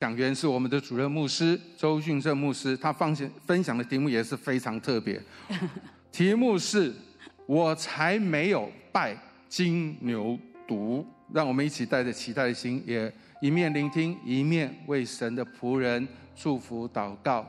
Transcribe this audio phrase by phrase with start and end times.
[0.00, 5.20] 讲员是我们的主任牧师周俊正牧师，他放享分享的题目也是非常特别，
[6.10, 6.90] 题目是
[7.44, 9.14] “我才没有拜
[9.46, 11.04] 金牛犊”。
[11.34, 17.46] 让我们一起带着期待的心，也一面聆听，一面为神的仆人祝福祷告。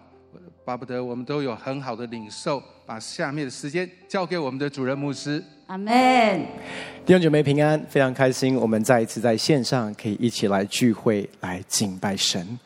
[0.63, 5.43] 巴不得我们都有很好的领受，把下面的时间交给我们的主任牧师。
[5.67, 6.39] 阿门。
[7.05, 12.59] 弟兄姐妹平安，非常开心，我们再一次在线上可以一起来聚会，来敬拜神。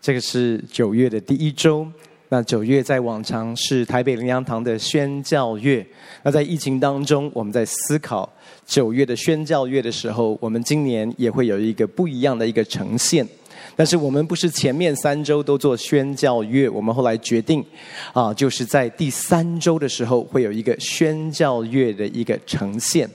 [0.00, 1.86] 这个是九月的第一周，
[2.28, 5.86] 那九月在往常是台北灵粮堂的宣教月。
[6.24, 8.28] 那在疫情当中，我们在思考
[8.66, 13.26] 九月的宣教月的时候，我们今年也会有一个不一样的一个呈现。
[13.74, 17.64] 但是我们不是前面三周都做宣教月，我们后来决定，
[18.12, 23.08] 啊，就是在第三周的时候会有一个宣教月的一个呈现。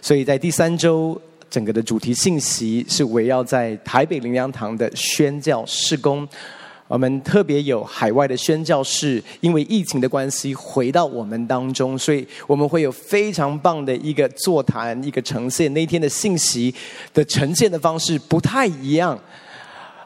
[0.00, 6.28] 所以在第三周，整个的主题信息是围绕在台北灵粮堂的宣教事工。
[6.86, 15.72] 我们特别有海外的宣教士，因为疫情的关系回到我们当中，所以我们会有非常棒的一个座谈，一个呈现。
[15.72, 16.72] 那天的信息
[17.14, 19.18] 的呈现的方式不太一样。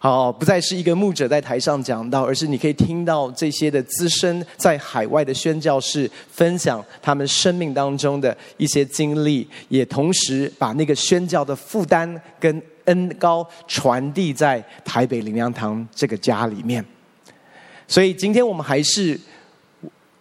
[0.00, 16.84] 好，不再是一个牧者在台上讲道，而是你可以听到这些的资深在海外的宣教士分享他们生命当中的一些经历，也同时把那个宣教的负担跟恩膏传递在台北灵粮堂这个家里面。
[17.86, 19.18] 所以今天我们还是。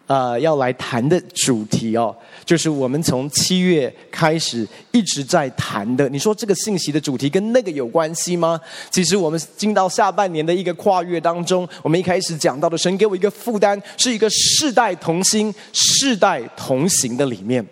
[0.08, 2.16] 呃，要来谈的主题哦，
[2.48, 6.08] 就是我们从七月开始一直在谈的。
[6.08, 8.59] 你说这个信息的主题跟那个有关系吗？
[8.90, 17.64] 其实我们进到下半年的一个跨越当中，我们一开始讲到的，神给我一个负担，是一个世代同心、世代同行的里面。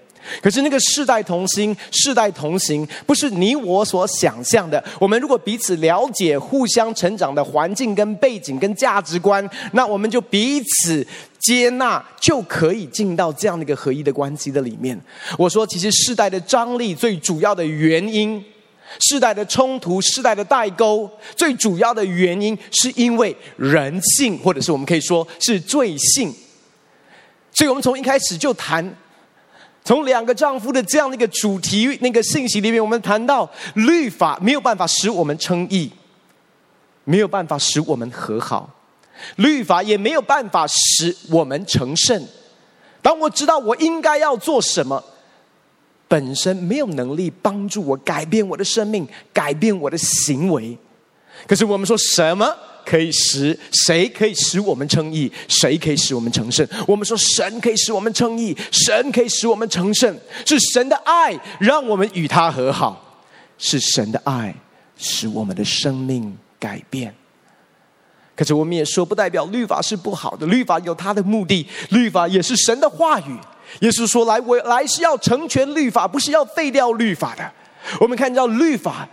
[0.42, 4.84] 可是那个世代同心、世代同行，不是你我所想象的。
[5.00, 11.06] 我们如果彼此了解、互相成长的环境跟背景跟价值观，那我们就彼此
[11.40, 15.00] 接纳，就可以进到这样的一个合一的关系的里面。
[15.38, 18.44] 我说，其实世代的张力最主要的原因，
[19.08, 26.34] 世代的冲突、世代的代沟，最主要的原因是因为人性，或者是我们可以说是罪性。
[27.53, 28.96] 所以我们从一开始就谈。
[29.85, 35.91] 从两个丈夫的这样的一个主题、那个信息里面，我们谈到律法没有办法使我们称义，
[37.03, 38.68] 没有办法使我们和好，
[39.35, 42.28] 律法也没有办法使我们成圣。
[43.03, 45.03] 当我知道我应该要做什么，
[46.07, 50.75] 本身没有能力帮助我改变我的生命、改变我的行为。
[51.46, 52.52] 可是我们说什么？
[52.85, 55.31] 可以使谁可以使我们称义？
[55.47, 56.66] 谁可以使我们成圣？
[56.88, 60.16] 我们说神可以使我们称义，神可以使我们成圣，
[60.46, 63.23] 是神的爱让我们与他和好，
[63.57, 64.53] 是神的爱
[64.97, 67.13] 使我们的生命改变。
[68.35, 73.38] 可是我们也说，不代表律法是不好的，律法有它的目的，律法也是神的话语。
[73.79, 77.52] 耶稣说：“来，我来是要成全律法，不是要废掉律法的。”
[78.00, 79.07] 我们看到律法。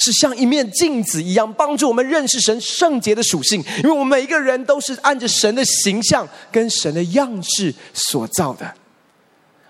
[0.00, 3.62] 是像一面镜子一样，帮助我们认识神圣洁的属性。
[3.78, 8.72] 因为我们每一个人都是按着神的形象跟神的样式所造的。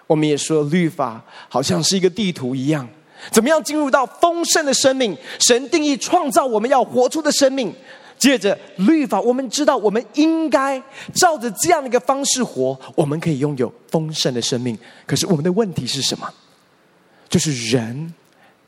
[0.06, 2.88] 我们也说，律法好像是一个地图一样，
[3.30, 5.16] 怎么样进入到丰盛的生命？
[5.38, 7.74] 神定义创造我们要活出的生命。
[8.18, 10.78] 借着律法，我们知道我们应该
[11.14, 14.78] 照着这样的一个方式活，我们可以拥有丰盛的生命。
[15.06, 16.30] 可是我们的问题是什么？
[17.30, 18.12] 就是人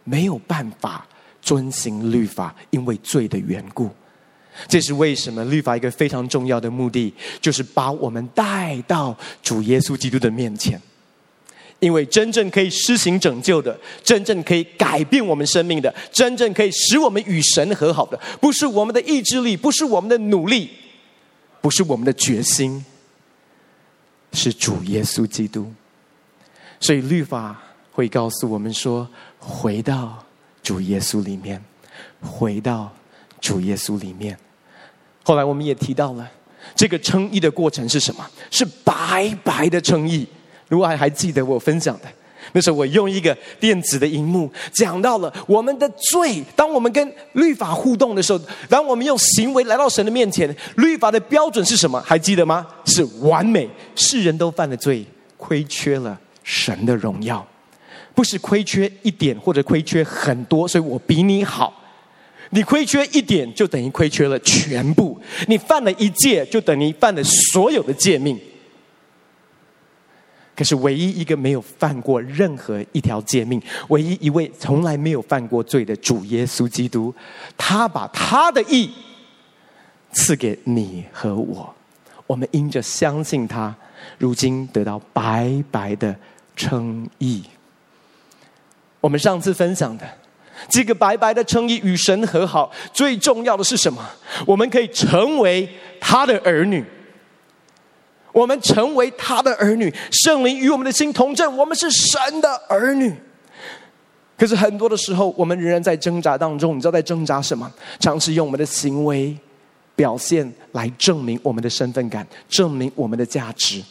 [0.04, 1.06] 没有办法。
[1.42, 3.90] 遵行律法，因为罪的缘故，
[4.68, 5.44] 这是为什么？
[5.46, 10.80] 律法一个非常重要的目的，就是把我们带到主耶稣基督的面前。
[11.80, 20.70] 因为真正可以施行拯救的，真正可以改变我们生命的，真正可以使我们与神和好的，不是我们的意志力，不是我们的努力，
[21.60, 22.84] 不是我们的决心，
[24.32, 25.72] 是主耶稣基督。
[26.78, 27.60] 所以律法
[27.90, 29.08] 会告诉我们说：
[29.40, 30.24] 回到。
[30.62, 31.62] 主耶稣里面，
[32.20, 32.92] 回到
[33.40, 34.38] 主耶稣里面。
[35.24, 36.28] 后来我们也提到了
[36.74, 38.24] 这个称义的过程是什么？
[38.50, 40.26] 是白白的称义。
[40.68, 42.08] 如果还还记得我分享的，
[42.52, 46.42] 那时候我用一个电子的荧幕讲到了我们的罪。
[46.56, 52.00] 当我们跟律法互动的时候，当我们用行为来到神的面前，律法的标准是什么？
[52.00, 52.66] 还记得吗？
[52.84, 53.68] 是完美。
[53.94, 55.04] 世人都犯了罪，
[55.36, 57.46] 亏缺了神的荣耀。
[58.14, 61.80] 不是亏缺一点或者亏缺很多，所以我比你好。
[62.50, 65.18] 你亏缺一点，就等于亏缺了全部。
[65.48, 68.38] 你犯了一戒，就等于犯了所有的戒命。
[70.54, 77.12] 可是唯一一个没有犯过任何一条诫命，唯一一位从来没有犯过罪的主耶稣基督，
[77.56, 78.90] 他把他的义
[80.12, 81.74] 赐给你和我，
[82.26, 83.74] 我们因着相信他，
[84.18, 86.14] 如今得到白白的
[86.54, 87.42] 称义。
[89.02, 90.08] 我们上次分享的
[90.70, 94.02] 这个白白的称义与神和好，最重要的是什么？
[94.46, 95.68] 我们可以成为
[96.00, 96.82] 他的儿女。
[98.32, 103.14] 我们成为他的儿女，圣灵与我们的心同证，我们是神的儿女。
[104.38, 106.74] 可是很多的时候，我们仍然在挣扎当中。
[106.74, 107.70] 你知道在挣扎什么？
[108.00, 109.36] 尝试用我们的行为
[109.94, 113.82] 表现来证明我们的身份感，证明我们的价值。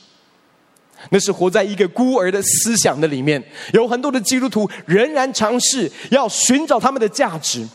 [1.10, 3.44] 那是活在一个孤儿的思想的里面。
[3.74, 7.68] 有很多的基督徒仍然尝试要寻找他们的价值。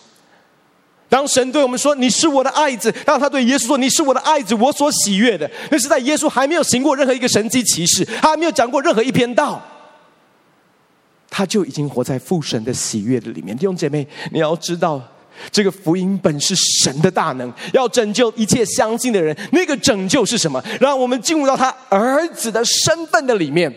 [1.09, 9.65] 当神对我们说：“你是我的爱子。”当他对耶稣说：“你是我的爱子，我所喜悦的。”那是在耶稣还没有行过任何一个神迹奇事，他还没有讲过任何一篇道，
[11.31, 13.57] 他就已经活在父神的喜悦的里面。
[13.57, 15.01] 弟兄姐妹，你要知道，
[15.51, 19.37] 这个福音本是神的大能，要拯救一切相信的人。
[19.53, 20.63] 那个拯救是什么？
[20.81, 23.73] 让我们进入到他儿子的身份的里面。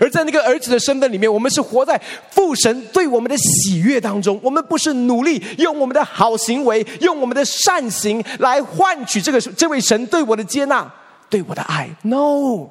[0.00, 4.40] 而在那个儿子的身份里面，我们是活在父神对我们的喜悦当中。
[4.42, 10.90] 我们不是努力用我们的好行为、用我们的善行来换取这个这位神对我的接纳、
[11.28, 11.90] 对我的爱。
[12.00, 12.68] No，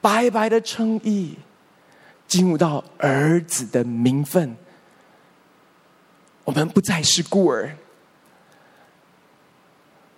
[0.00, 1.34] 白白的称义，
[2.28, 4.56] 进入到儿子的名分，
[6.44, 7.76] 我们不再是孤儿，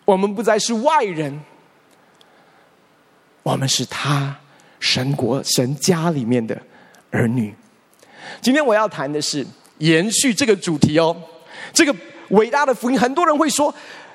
[0.05, 1.41] 我们不再是外人，
[3.43, 4.37] 我们是他。
[4.81, 6.61] 神国、神家里面的
[7.11, 7.55] 儿女，
[8.43, 9.47] 今天我要谈的是
[9.79, 11.17] 延续这个主题哦。
[11.73, 11.97] 这个
[12.29, 13.75] 伟大的福音，很多人会说：“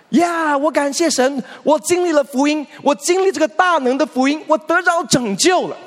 [0.09, 5.77] 呀，我感谢神，我经历了福音，我经历这个大能的福音，我得着拯救了。”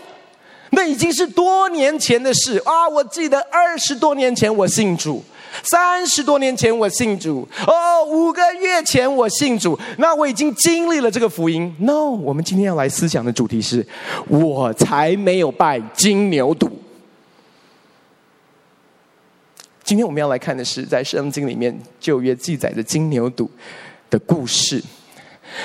[0.75, 2.89] 那已经是多年前的事啊！
[2.89, 5.23] 我记得二十多年前我信主。
[5.65, 11.75] 三十多年前我信主哦，五个月前我信主，那我已经经历了这个福音。
[11.79, 13.87] No，我们今天要来思想的主题是：
[14.29, 16.71] 我才没有拜金牛犊。
[19.85, 23.47] 今天我们要来看的是，在圣经里面旧约记载的金牛犊
[24.09, 24.83] 的故事。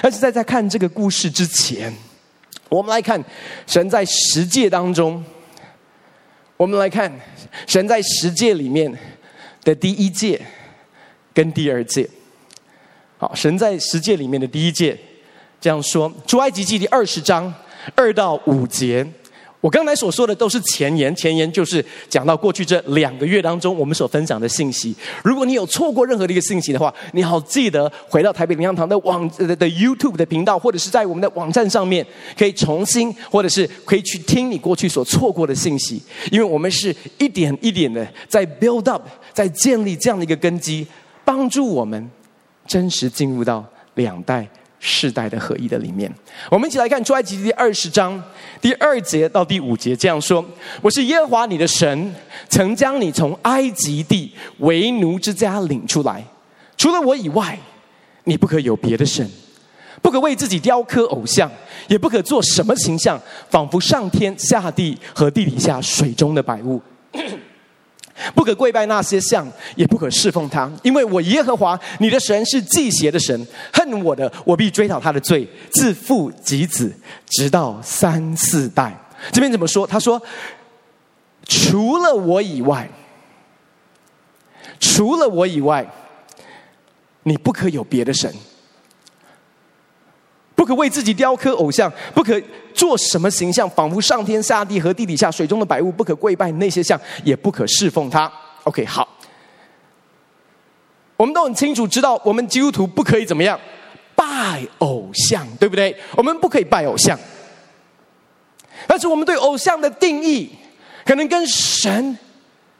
[0.02, 1.94] 但是在在看这个故事之前，
[2.68, 3.24] 我们来看
[3.66, 5.24] 神在十诫当中，
[6.58, 7.10] 我们来看
[7.66, 8.94] 神在十诫里面。
[9.68, 10.40] 的第一诫
[11.34, 12.10] 跟第二诫，
[13.18, 14.98] 好，神在十诫里面的第一诫
[15.60, 17.54] 这样说：出埃及记第二十章
[17.94, 19.06] 二到五节。
[19.60, 24.96] 我刚才所说的都是前言，前言就是讲到过去这两个月当中我们所分享的信息。
[25.24, 32.06] 如果你有错过任何的一个信息的话，你好记得回到台北灵粮堂的网的的 YouTube 的频道，或者是在我们的网站上面，
[32.38, 36.00] 可以重新，或者是可以去听你过去所错过的信息。
[36.32, 39.02] 因为我们是一点一点的在 build up，
[39.38, 40.88] 在建立这样的一个根基，
[41.24, 42.10] 帮助我们
[42.66, 43.64] 真实进入到
[43.94, 44.48] 两代。
[44.80, 46.12] 世代的合一的里面，
[46.52, 48.24] 我们一起来看出埃及第二十章
[48.62, 50.44] 第二节到第五节，这样说
[50.82, 52.16] ：“我是耶和华你的神，
[52.48, 56.24] 曾将你从埃及地为奴之家领出来。
[56.78, 57.58] 除了我以外，
[58.26, 59.28] 你不可有别的神，
[60.02, 61.52] 不可为自己雕刻偶像，
[61.88, 63.20] 也不可做什么形象，
[63.50, 66.82] 仿佛上天下地和地底下水中的百物。”
[68.36, 76.94] 不可跪拜那些像，也不可侍奉他，因为我耶和华你的神是忌邪的神，恨我的，我必追讨他的罪，自父及子，
[77.28, 78.96] 直到三四代。
[79.32, 79.86] 这边怎么说？
[79.88, 80.22] 他说：
[81.48, 82.90] 除了我以外，
[84.80, 85.86] 除了我以外，
[87.24, 88.32] 你不可有别的神。
[90.58, 92.42] 不可为自己雕刻偶像，不可
[92.74, 98.30] 做什么形象，仿佛上天下地和地底下水中的百物，不可跪拜那些像，也不可侍奉他。
[98.64, 99.08] OK，好，
[101.16, 103.58] 我们都很清楚知道，我们基督徒不可以怎么样
[104.16, 105.96] 拜偶像，对不对？
[106.16, 107.18] 我们不可以拜偶像，
[108.88, 110.50] 但是我们对偶像的定义，
[111.06, 112.18] 可能跟神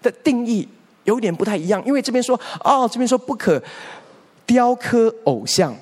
[0.02, 0.68] 的定义
[1.04, 3.62] 有点不太一样，因为这边说哦，这边说不可
[4.48, 5.78] 雕刻偶像。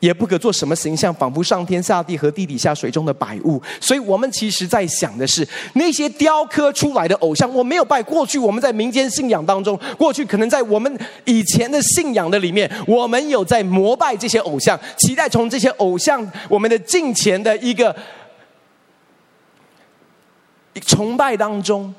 [0.00, 3.60] 也不可做什么形象，仿佛上天下地和地底下水中的百物。
[3.80, 8.02] 所以我们其实在想的是，那些雕刻出来的偶像，我没有拜。
[8.02, 17.94] 过去我们在民间信仰当中，过去可能在我们以前的信仰的里面，我们有在膜拜这些偶像，期待从这些偶像我们的敬虔的一个
[20.86, 21.92] 崇拜当中，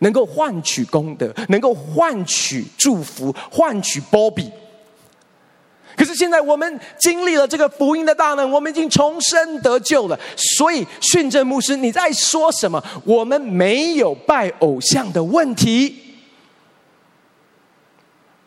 [0.00, 4.50] 能够换取功德，能够换取祝福，换取波比。
[5.96, 10.18] 可是现在我们经历了这个福音的大能，我们已经重生得救了。
[10.36, 12.82] 所以训政牧师，你在说什么？
[13.04, 15.98] 我们没有拜偶像的问题。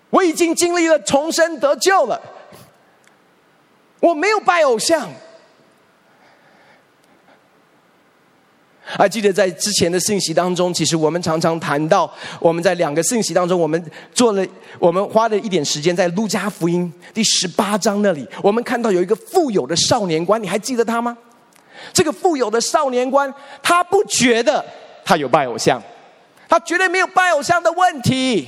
[0.10, 2.22] 我已经经历了重生得救了，
[4.00, 5.10] 我没有拜偶像。
[8.86, 14.46] 还记得在之前的信息当中，其实我们常常谈到，我们在两个信息当中，我们做了，
[14.77, 21.18] 我们花了一点时间在路加福音第十八章那里，我们看到有一个富有的少年官，你还记得他吗？
[21.92, 24.63] 这个富有的少年官，他不觉得
[25.04, 25.82] 他有拜偶像，
[26.48, 28.48] 他绝对没有拜偶像的问题。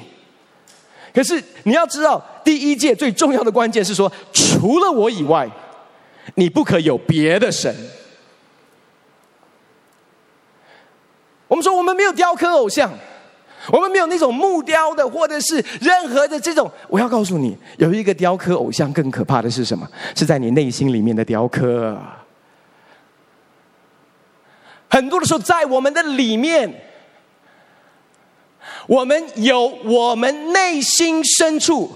[1.13, 5.49] 可是你要知道，第一诫最重要的关键是说，除了我以外，
[6.35, 7.75] 你不可有别的神。
[11.57, 12.89] 们说，我们没有雕刻偶像，
[13.69, 16.71] 我们没有那种木雕的，或者是任何的这种。
[16.87, 19.85] 我要告诉你，有一个雕刻偶像更可怕的是什么？
[20.15, 21.97] 是在你内心里面的雕刻。
[24.89, 26.73] 很多的时候，在我们的里面，
[28.87, 31.91] 我们有我们内心深处、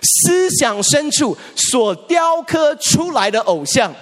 [0.00, 3.92] 思想深处所雕刻出来的偶像，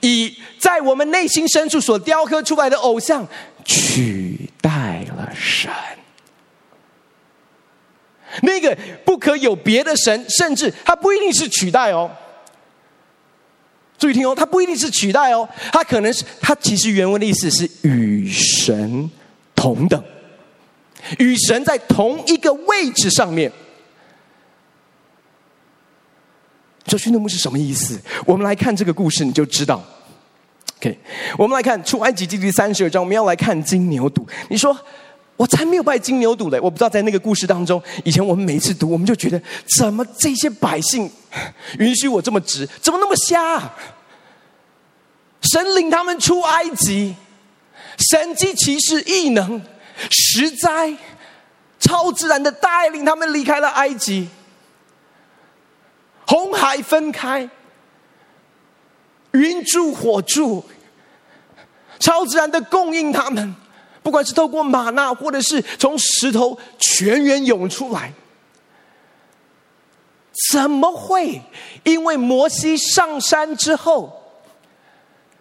[0.00, 3.26] 以在我们内心深处所雕刻出来的偶像。
[3.64, 5.70] 取代了神，
[8.42, 12.10] 那个不可有别的神，甚至他不一定是取代哦。
[13.96, 19.10] 注意听哦，他不一定是取代哦，他可能是他其实原文的意思是与神
[19.54, 20.04] 同等，
[21.18, 23.50] 与神在同一个位置上面。
[26.84, 27.98] 这训政牧是什么意思？
[28.26, 29.82] 我们来看这个故事，你就知道。
[30.78, 30.98] OK，
[31.38, 34.26] 我们来看出埃及记第三十二章，我们要来看金牛犊。
[34.48, 34.76] 你说
[35.36, 36.60] 我才没有拜金牛犊嘞！
[36.60, 39.40] 我不知道在那个故事当中，以前我们每一次读，我们就觉得
[39.78, 41.10] 怎么这些百姓
[41.78, 43.72] 允许我这么直，怎么那么瞎？
[45.42, 47.14] 神领他们出埃及，
[48.10, 49.60] 神迹奇事异能
[50.10, 50.94] 实在
[51.80, 54.28] 超自然的带领他们离开了埃及，
[56.26, 57.48] 红海分开。
[59.34, 60.64] 云柱火柱，
[61.98, 63.54] 超自然的供应他们，
[64.02, 68.12] 不管是透过玛纳，或者是从石头泉源涌出来，
[70.52, 71.42] 怎么会
[71.82, 74.22] 因为摩西上山之后，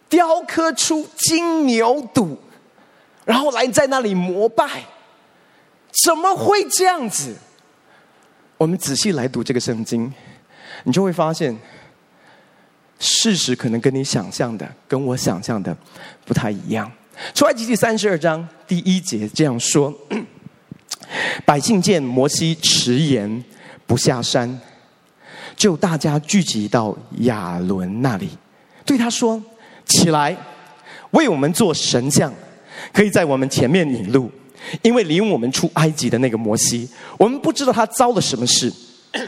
[0.10, 2.36] 雕刻出金牛犊，
[3.26, 4.84] 然后来在那里膜拜？
[6.04, 7.36] 怎么会这样子？
[8.58, 10.12] 我们仔细来读这个圣经，
[10.84, 11.56] 你就会发现。
[13.06, 15.76] 事实可能跟你想象的、跟我想象的
[16.24, 16.90] 不太一样。
[17.34, 19.94] 出埃及记三十二章第一节这样说：
[21.46, 23.44] 百姓见摩西迟延
[23.86, 24.58] 不下山，
[25.58, 28.30] 就大家聚集到亚伦那里，
[28.86, 29.44] 对他说
[29.86, 30.36] ：“起来，
[31.12, 32.34] 为我们做神像，
[32.94, 34.32] 可以在我们前面引路，
[34.82, 38.72] 因为领我们出埃及的那个摩西，我们不知道他遭了什么事。”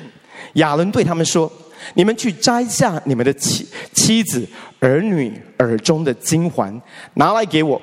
[0.55, 1.51] 亚伦对他们说。
[1.95, 4.47] 你们去摘下你们的妻妻子
[4.79, 6.81] 儿女耳中的金环，
[7.15, 7.81] 拿来给我。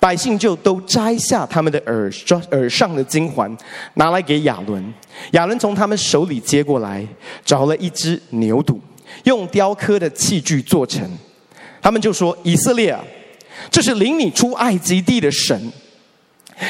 [0.00, 2.10] 百姓就都摘下他们的耳
[2.50, 3.54] 耳上的金环，
[3.94, 4.94] 拿来给亚伦。
[5.32, 7.06] 亚伦从他们手里接过来，
[7.44, 8.78] 找了一只牛犊，
[9.24, 11.06] 用雕刻的器具做成。
[11.82, 12.98] 他们就说：“以色列，
[13.70, 15.70] 这是领你出埃及地的神。”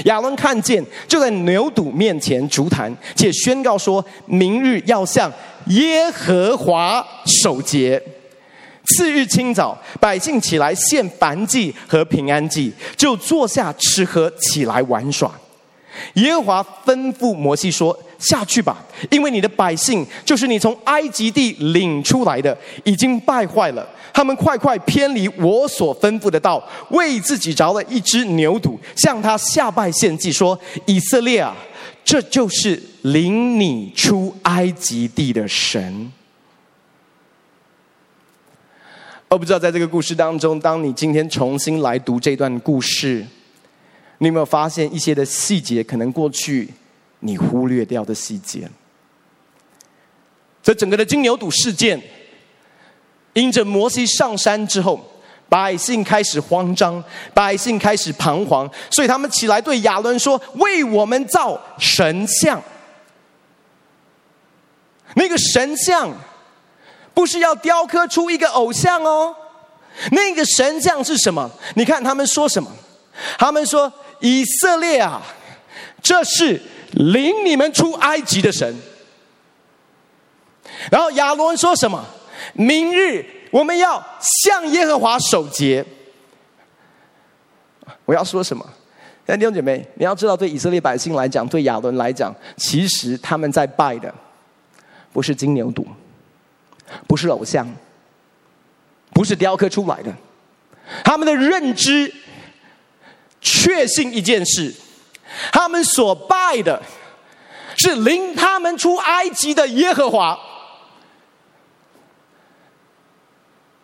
[0.04, 5.32] 亚伦看见，就在牛犊面前足坛，且宣告说：“明日要向
[5.66, 7.06] 耶和华
[7.42, 8.02] 守节。”
[8.84, 15.30] 次日清早，百姓起来献燔祭和平安祭，就坐下吃喝，起来玩耍。
[16.14, 23.86] 耶和华吩咐摩西说：“下去吧，因为你的百姓就是你从埃及地领出来的，已经败坏了。
[24.14, 31.54] 他们快快偏离我所吩咐的道，为自己着了一只牛犊，向他下拜献祭，说：以色列啊，
[32.04, 36.12] 这就是领你出埃及地的神。”
[39.28, 43.26] 我不知道在这个故事当中，当你今天重新来读这段故事。
[44.18, 45.82] 你有没有发现一些的细节？
[45.82, 46.68] 可能过去
[47.24, 48.68] 你忽略掉的细节。
[50.62, 52.00] 这整个的金牛犊事件，
[53.32, 55.00] 因着摩西上山之后，
[55.48, 57.02] 百姓开始慌张，
[57.32, 62.62] 百姓开始彷徨，所以他们起来对亚伦说：“为我们造神像。”
[65.14, 66.10] 那个神像
[67.14, 69.34] 不是要雕刻出一个偶像哦，
[70.10, 71.50] 那个神像是什么？
[71.74, 72.70] 你看他们说什么？
[73.38, 73.92] 他们说。
[74.24, 75.20] 以色列啊，
[76.00, 78.74] 这是领你们出埃及的神。
[80.90, 82.04] 然后亚伦说什么？
[82.54, 85.84] 明日我们要向耶和华守节。
[88.04, 88.68] 我要说什么？
[89.24, 94.12] 弟兄姐妹，你要知道，对以色列百姓来讲，对亚伦来讲，其实他们在拜的
[95.12, 95.86] 不是金牛犊，
[97.06, 97.66] 不是偶像，
[99.12, 100.12] 不是雕刻出来的。
[101.04, 102.12] 他们的认知
[103.40, 104.74] 确信一件事：
[105.52, 106.82] 他们所拜的
[107.76, 110.38] 是领他们出埃及的耶和华。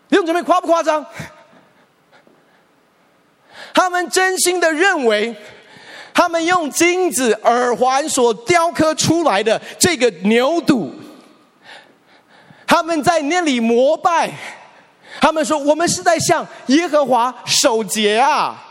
[0.09, 1.05] 弟兄姐妹，夸不夸张？
[3.75, 5.35] 他们真心的认为，
[6.15, 10.91] 他们用金子耳环所雕刻出来的这个牛犊，
[12.67, 14.33] 他们在那里膜拜。
[15.21, 18.68] 他们说：“我们是在向耶和华守节啊！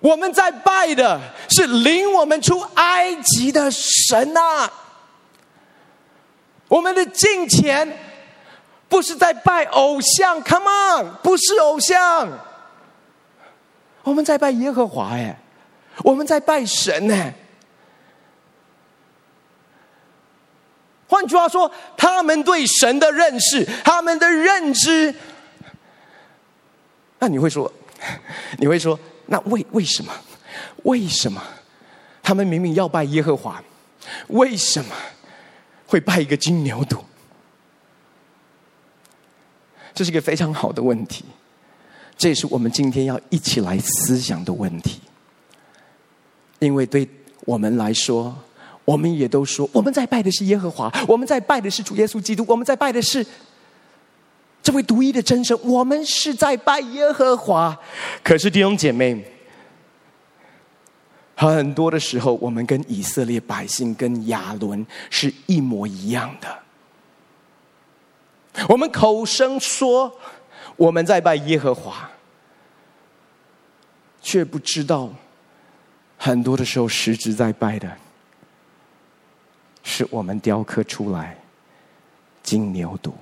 [0.00, 4.72] 我们在拜的是领我们出埃及的神啊！
[6.68, 7.96] 我们的敬虔。”
[8.90, 12.28] 不是在拜偶像，Come on，不是偶像，
[14.02, 15.38] 我们在拜耶和华哎，
[16.02, 17.32] 我们在拜神哎。
[21.06, 25.14] 换句话说，他们对神的认识，他们的认知，
[27.20, 27.72] 那你会说，
[28.58, 28.98] 你会说，
[29.30, 30.12] 那为为什么？
[30.82, 31.40] 为什么
[32.20, 33.62] 他们明明要拜耶和华，
[34.28, 34.94] 为什么
[35.86, 36.98] 会拜一个金牛犊？
[39.94, 41.24] 这是一个非常好的问题，
[42.18, 45.00] 这也是我们今天要一起来思想的问题。
[46.58, 47.08] 因为对
[47.46, 48.36] 我们来说，
[48.84, 53.24] 我们也都说我们在拜的是耶和华，我们在拜的是主耶稣基督，我们在拜的是
[54.62, 57.78] 这位独一的真神，我们是在拜耶和华。
[58.22, 59.24] 可是弟兄姐妹，
[61.34, 66.58] 很多的时候，我们跟以色列百姓、跟亚伦是一模一样的。
[68.68, 70.12] 我们口声说
[70.76, 72.10] 我们在拜耶和华，
[74.20, 75.08] 却不知道
[76.18, 77.90] 很多的时候实质在拜的
[79.82, 81.38] 是我们雕刻出来
[82.42, 83.12] 金牛犊。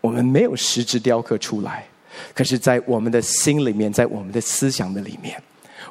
[0.00, 1.86] 我们没有实质雕刻出来，
[2.34, 5.40] 可是，在我们的心里面，在我们的思想的里面，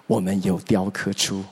[0.08, 1.44] 我们有雕刻出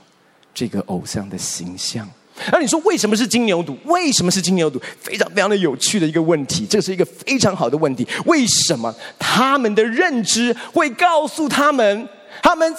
[0.53, 2.09] 这个偶像的形象。
[2.51, 3.77] 那你说为什么是金牛犊？
[3.85, 4.81] 为什么是金牛犊？
[4.99, 8.07] 非常非常的有趣的一个问题，这是一个非常好的问题。
[8.25, 12.07] 为什么他们的认知会告诉他们，
[12.41, 12.73] 他们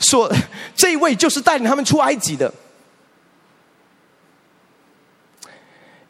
[0.00, 0.30] 说
[0.74, 2.52] 这一位就是带领他们出埃及的？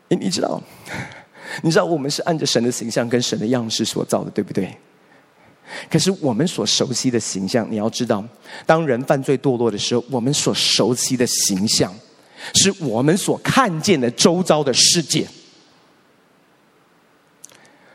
[0.08, 0.60] 你你知道，
[1.62, 4.76] 你知道我们是按着神的形象跟神的样式所造的，对不对？
[5.90, 8.24] 可是我们所熟悉的形象，你要知道，
[8.64, 11.94] 当人犯罪堕落的时候，我们所熟悉的形象。
[12.54, 15.26] 是我们所看见的周遭的世界。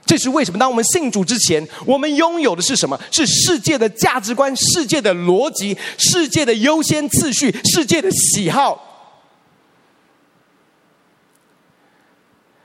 [0.06, 0.60] 这是为什么？
[0.60, 3.00] 当我们信主之前，我们拥有的是什么？
[3.12, 8.91] 是世界的价值观、世界的逻辑、世界的优先次序、世界的喜好。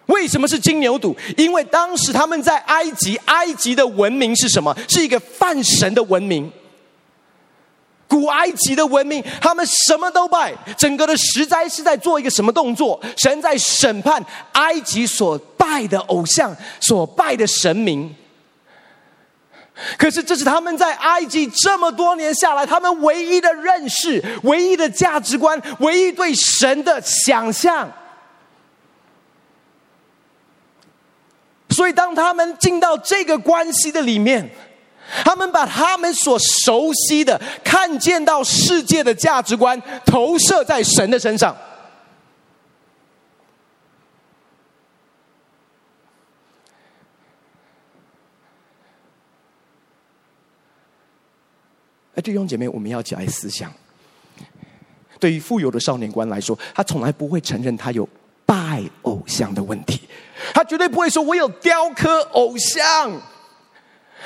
[0.07, 1.15] 为什么是金牛犊？
[1.37, 4.77] 因为当时他们在埃及，埃及的文明是什么？
[4.89, 6.51] 是一个犯神的文明。
[8.09, 10.55] 古埃及的文明，他们什么都拜。
[10.79, 13.01] 整个的十灾是在做一个什么动作？
[13.17, 18.15] 神在审判埃及所拜的偶像，所拜的神明。
[19.99, 27.93] 可是这是他们在埃及这么多年下来，他们唯一的认识、唯一的价值观、唯一对神的想象。
[31.77, 34.51] 所以，当他们进到这个关系的里面。
[35.25, 41.57] 他们把他们所熟悉的、看见到世界的价值观投射在神的身上。
[52.17, 53.73] 哎，弟兄姐妹，我们要起来思想。
[55.21, 58.09] 对于富有的少年官来说，他从来不会承认他有
[58.45, 60.01] 拜偶像的问题，
[60.55, 63.13] 他绝对不会说“我有雕刻偶像”。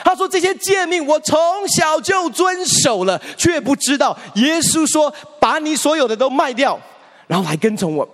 [0.04, 1.36] 他说：“这些诫命我从
[1.68, 6.78] 小就遵守了，却不知道耶稣说，把你所有的都卖掉，
[7.26, 8.08] 然后来跟从我。”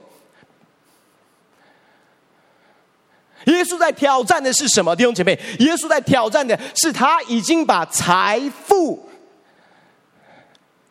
[3.46, 4.96] 耶稣在挑战的是什么？
[4.96, 9.08] 弟兄姐妹，耶稣在挑战的是他已经把财富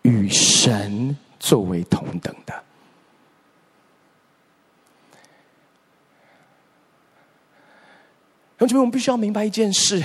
[0.03, 2.63] 与神作为同等的。
[8.57, 10.01] 弟兄们，我们必须要明白一件事。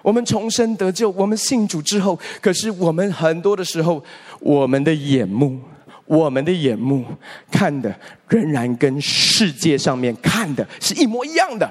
[0.00, 4.02] 我们重生得救，我们信主之后，可是我们很多的时候，
[4.40, 5.60] 我们的眼目、
[6.06, 7.04] 我们的眼目
[7.50, 7.94] 看的
[8.28, 11.70] 仍然跟世界上面看的是一模一样的。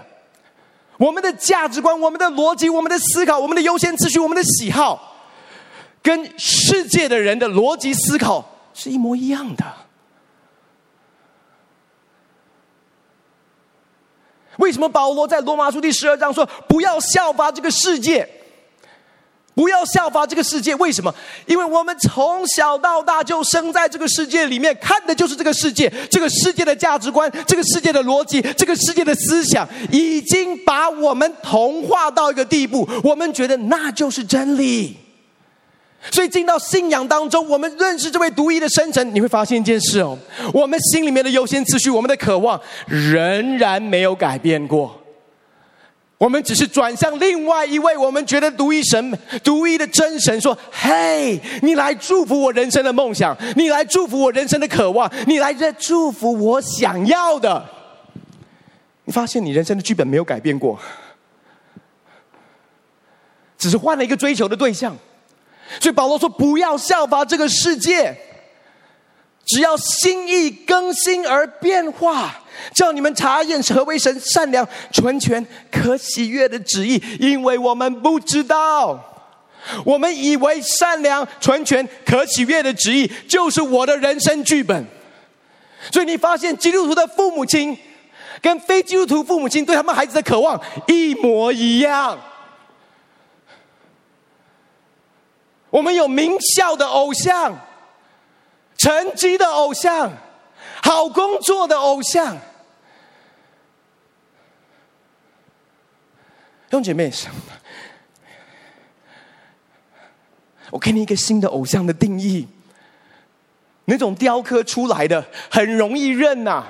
[0.97, 5.15] 我们的价值观、我们的逻辑、我们的思考、我们的优先次序、我们的喜好，
[6.03, 9.65] 跟世界的人的逻辑思考是一模一样的。
[14.57, 18.27] 为什么保罗在罗马书第十二章说：“不要效法这个世界，
[19.55, 21.13] 不要效法这个世界。”为什么？
[21.45, 34.97] 因为我们从小到大就生在这个世界里面，看的就是这个世界，这个世界的价值观，这个世界的逻辑，这个世界的思想，已经把我们同化到一个地步，我们觉得那就是真理。
[36.11, 40.17] 所以进到信仰当中，我们认识这位独一的生成，你会发现一件事哦，
[40.53, 45.01] 我们心里面的优先次序，我们的渴望仍然没有改变过。
[46.17, 57.63] 我们只是转向另外一位我们觉得独一神、独一的真神，说：“嘿，你来祝福我人生的梦想，你来祝福我人生的渴望，你来这祝福我想要的。”
[59.05, 60.79] 你发现你人生的剧本没有改变过，
[63.57, 64.97] 只是换了一个追求的对象。
[65.81, 68.15] 所以保罗说：“不要效法这个世界，
[69.45, 72.33] 只要心意更新而变化，
[72.73, 77.01] 叫你们查验何为神善良、纯全、可喜悦的旨意。
[77.19, 78.97] 因为我们不知道，
[79.83, 84.85] 我们以为善良、纯全、可喜悦的旨意就是我的人生剧本。
[85.91, 87.77] 所以你发现基督徒的父母亲
[88.41, 92.17] 跟非基督徒父母亲对他们孩子的渴望一模一样。”
[95.77, 97.55] 我们有名校的偶像，
[98.79, 100.11] 成绩的偶像，
[100.81, 102.35] 好工作的偶像。
[106.71, 107.13] 弟姐妹，
[110.71, 112.47] 我给你一个新的偶像的定义。
[113.85, 116.63] 那种雕刻出来的很容易认呐，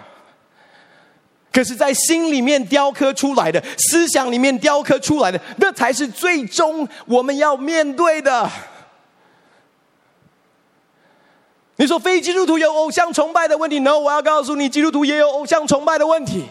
[1.53, 8.51] 可是，在心里面雕刻出来的，思想里面雕刻出来的，那才是最终我们要面对的。
[11.79, 16.49] 你说非基督徒有偶像崇拜的问题？No，我要告诉你，基督徒也有偶像崇拜的问题。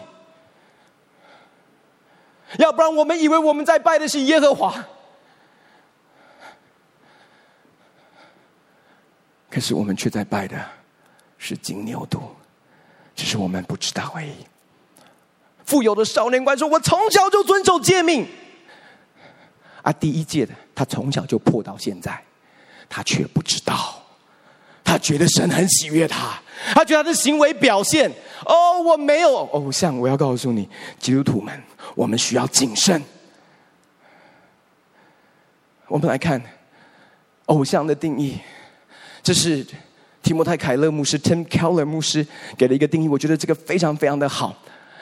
[2.57, 4.85] 要不然我们以为我们在拜的是耶和华，
[9.49, 10.57] 可是我们却在拜的
[11.37, 12.21] 是金牛犊，
[13.13, 14.31] 只是我们不知道而已。
[15.65, 18.25] 富有的少年官说：“我从小就遵守诫命。”
[19.83, 22.23] 啊，第一诫的他从小就破到现在，
[22.87, 24.01] 他却不知道。
[24.87, 26.41] 他觉得神很喜悦他，
[26.73, 28.09] 他觉得他的行为表现，
[28.45, 29.99] 哦，我没有偶像。
[29.99, 31.61] 我要告诉你，基督徒们，
[31.93, 33.03] 我们需要谨慎。
[35.89, 36.41] 我们来看
[37.47, 38.37] 偶像的定义，
[39.21, 39.65] 这是
[40.23, 42.25] 提摩太凯勒牧师 Tim Keller 牧师
[42.57, 44.55] 给了一个定义，我觉得这个非常非常的好。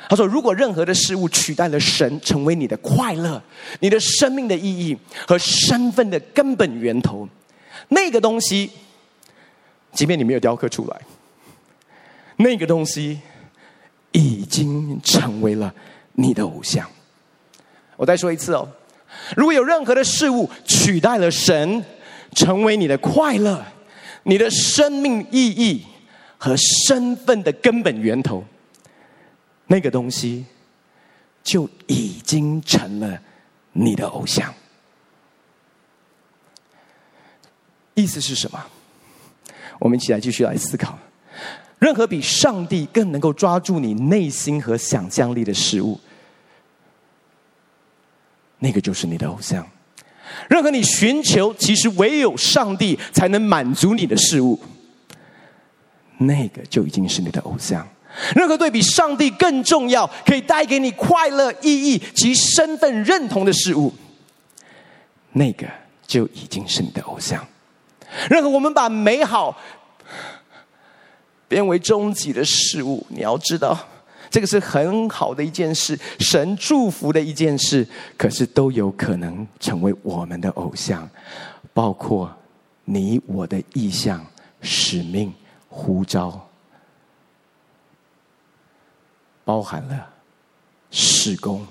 [0.10, 3.40] 他说，如果任何的事物取代了神，成为你的快乐、
[3.82, 7.30] 你的生命的意义和身份的根本源头，
[7.90, 8.72] 那个东西。
[9.96, 11.02] 即便你没有雕刻出来，
[12.36, 13.22] 那个东西
[14.12, 15.74] 已经成为了
[16.14, 16.88] 你的偶像。
[17.96, 18.70] 我再说一次哦，
[19.38, 21.84] 如果有任何的事物取代了神，
[22.34, 23.66] 成为你的快乐、
[24.24, 25.86] 你的生命意义
[26.38, 28.44] 和身份的根本源头，
[29.68, 30.46] 那个东西
[31.42, 33.18] 就已经成了
[33.72, 34.54] 你的偶像。
[37.94, 38.62] 意思是什么？
[39.80, 40.98] 我们一起来继续来思考，
[41.80, 46.00] 任何比上帝更能够抓住你内心和想象力的事物，
[48.60, 49.62] 那个就是你的偶像；
[50.50, 54.60] 任何你寻求其实唯有上帝才能满足你的事物，
[56.18, 57.86] 那个就已经是你的偶像；
[58.34, 63.94] 任何对比上帝更重要、可以带给你快乐、意义及身份认同的事物，
[65.34, 65.68] 那个
[66.08, 67.46] 就已经是你的偶像。
[68.30, 69.58] 任何我们把美好
[71.48, 73.78] 变为终极的事物，你要知道，
[74.30, 81.08] 这个是很好的一件事，神祝福的一件事，可是都有可能成为我们的偶像，
[81.74, 82.36] 包括
[82.86, 84.26] 你我的意向、
[84.62, 85.34] 使命、
[85.70, 86.50] 呼召，
[89.44, 90.10] 包含了
[90.90, 91.66] 事工，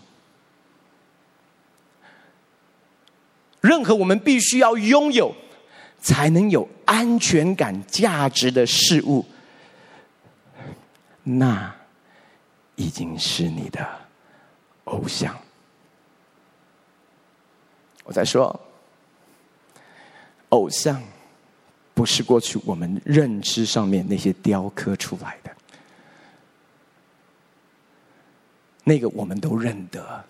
[3.61, 5.35] 任何我们必须要拥有。
[6.05, 9.25] 才能有安全感、价值的事物，
[11.23, 11.75] 那
[12.77, 13.88] 已经是你的
[14.85, 15.35] 偶像。
[18.05, 18.61] 我在说，
[20.51, 21.03] 偶像
[21.95, 25.51] 不是过去我们认知上面那些雕刻出来的。
[28.85, 30.23] 那个我们都认得，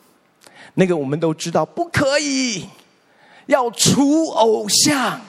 [0.75, 2.69] 那个我们都知道不可以，
[3.47, 5.21] 要除偶像。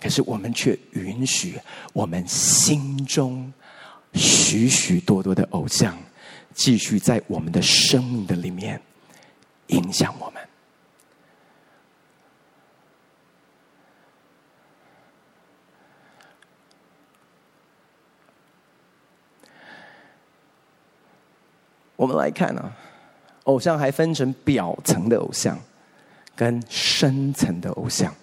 [0.00, 1.60] 可是我们却允许
[1.92, 3.52] 我们心中
[4.14, 5.96] 许许多多的偶像
[6.54, 8.80] 继续在我们的生命的里面
[9.66, 10.42] 影响我们。
[21.96, 22.74] 我们来看啊，
[23.44, 25.60] 偶像还分成表层的偶像
[26.34, 28.14] 跟深层的偶像。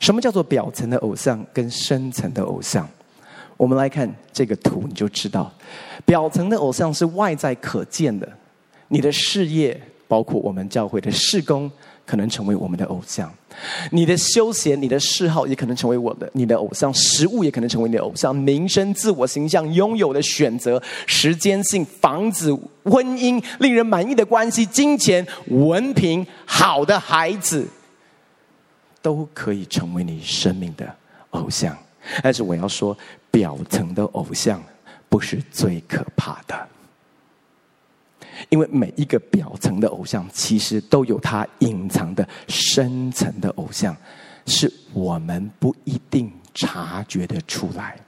[0.00, 2.88] 什么叫做表层的偶像跟深层的偶像？
[3.56, 5.52] 我们来看这个图，你就知道，
[6.04, 8.28] 表层的偶像是外在可见的，
[8.88, 11.70] 你的事业，包括我们教会的事工，
[12.04, 13.28] 可能成为我们的偶像；
[13.92, 27.64] 你的休闲、你的嗜好，也可能成为我的你的偶像；食物也可能成为你的偶像；名声、自我形象、拥有的选择、时间性、房子、婚姻、令人满意的关系、金钱、文凭、好的孩子。
[29.04, 30.96] 都可以成为你生命的
[31.32, 31.76] 偶像，
[32.22, 32.96] 但是我要说，
[33.30, 34.62] 表层的偶像
[35.10, 36.68] 不是最可怕的，
[38.48, 43.94] 因为每一个表层的偶像，其实都有他隐藏的深层的偶像，
[44.46, 47.98] 是我们不一定察觉得出来。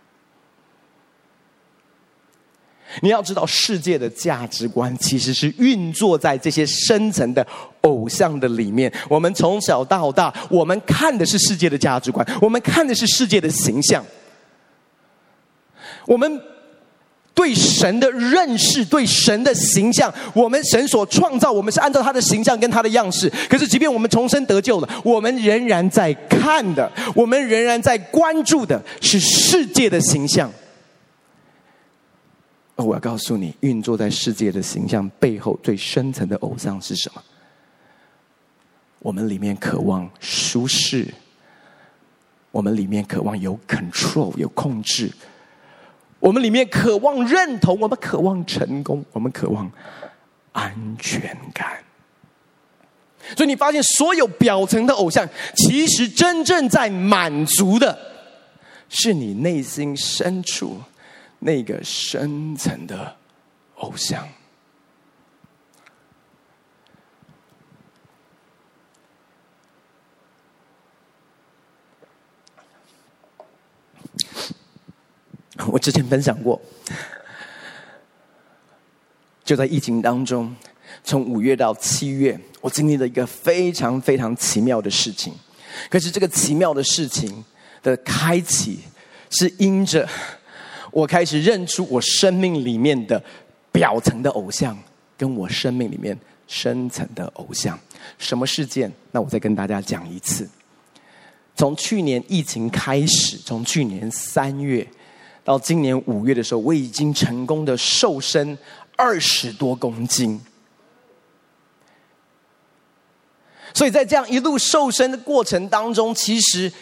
[3.02, 7.46] 你要知道，世界的价值观其实是运作在这些深层的
[7.82, 8.92] 偶像的里面。
[9.08, 14.04] 我们从小到大，我们看的是世界的价值观，我们看的是世界的形象。
[16.06, 16.40] 我们
[17.34, 23.30] 对神的认识，对神的形象，我们神所创造，我们是按照他的形象跟他的样式。
[23.48, 30.50] 可是，即便我们重生得救了，我们仍然在看的，我们仍然在关注的是世界的形象。
[32.84, 37.22] 我要告诉你，运作在世界的形象背后最深层的偶像是什么？
[38.98, 41.06] 我们里面渴望舒适，
[42.50, 45.10] 我们里面渴望有 control 有控制，
[46.18, 49.70] 我们里面渴望认同，我们渴望成功，我们渴望
[50.52, 51.78] 安全感。
[53.36, 57.98] 所以你发现，所有表层的偶像，其实真正在满足的，
[58.88, 60.78] 是你内心深处。
[61.38, 63.16] 那个深层的
[63.76, 64.26] 偶像，
[75.68, 76.60] 我之前分享过，
[79.44, 80.54] 就在疫情当中，
[81.04, 85.32] 从五月到七月，我经历了一个非常非常奇妙的事情。
[85.88, 87.44] 可是这个奇妙的事情
[87.82, 88.80] 的开启，
[89.30, 90.08] 是因着。
[90.96, 93.22] 我开始认出我生命里面的
[93.70, 94.74] 表层的偶像，
[95.14, 97.78] 跟我生命里面深层的偶像。
[98.16, 98.90] 什么事件？
[99.12, 100.48] 那我再跟大家讲一次。
[101.54, 104.88] 从去年疫情开始，从去年三月
[105.44, 108.56] 到今年五月的时候，我已经成功的瘦身
[108.96, 110.40] 二十多公斤。
[113.74, 116.72] 所以在这样一路瘦身的过程当中，其实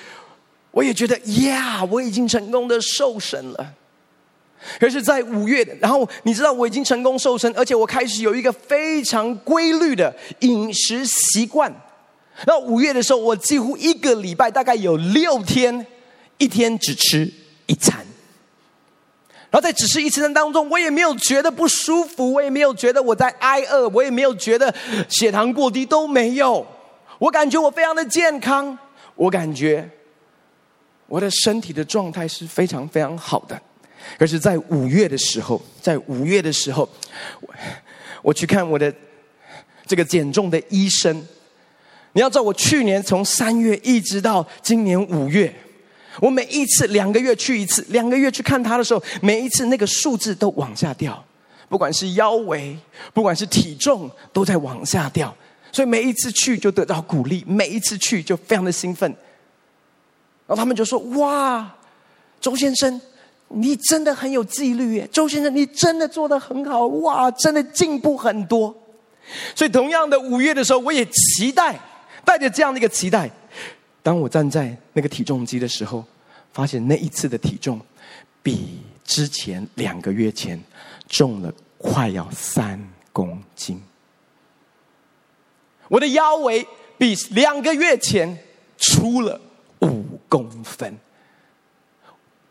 [0.71, 3.75] 我也觉得，呀，我已经成功的瘦身了。
[4.81, 11.73] 可是，在五月，然后你知道我已经成功瘦身，而且我开始有一个非常规律的饮食习惯。
[12.45, 15.87] 然后五月的时候，我几乎一个礼拜大概有六天，
[16.39, 17.31] 一天只吃
[17.67, 18.05] 一餐。
[19.51, 24.75] 然后在只吃一餐当中，我也没有觉得不舒服，我也没有觉得我在挨饿，我也没有觉得
[25.09, 26.67] 血糖过低，都没有。
[27.21, 28.77] 我感觉我非常的健康，
[29.15, 29.89] 我感觉
[31.07, 33.57] 我的身体的状态是非常非常好的。
[34.19, 36.89] 可是，在五月的时候，在五月的时候，
[38.23, 38.93] 我去看我的
[39.87, 41.27] 这个减重的医生。
[42.13, 45.53] 你要知道，我去年从三月一直到今年五月，
[46.21, 51.25] 我每一次两个月去一次，两个月去看他的时候，每一次那个数字都往下掉，
[51.69, 52.79] 不管是腰围，
[53.13, 55.37] 不管是体重，都在往下掉。
[55.73, 59.11] 所以每一次去就得到鼓励，每一次去就非常的兴奋。
[60.47, 61.75] 然后他们就说：“哇，
[62.41, 63.01] 周先生。”
[63.55, 68.75] 你真的很有纪律耶，周先生，你真的做得很好哇，真的进步很多。
[69.55, 71.79] 所以，同样的五月的时候，我也期待，
[72.25, 73.31] 带着这样的一个期待，
[74.03, 76.05] 当我站在那个体重机的时候，
[76.53, 77.81] 发现那一次的体重
[78.43, 80.63] 比之前两个月前
[81.09, 82.79] 重了快要三
[83.13, 83.83] 公斤，
[85.89, 86.67] 我的腰围
[86.99, 88.39] 比两个月前
[88.77, 89.41] 粗了
[89.81, 90.99] 五公分。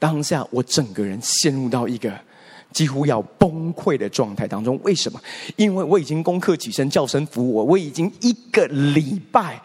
[0.03, 2.11] 当下我整个人陷入到一个
[2.73, 4.77] 几乎要崩溃的状态当中。
[4.83, 5.21] 为什么？
[5.55, 9.61] 因为我已经攻克己身，叫声服我，我已经一个礼拜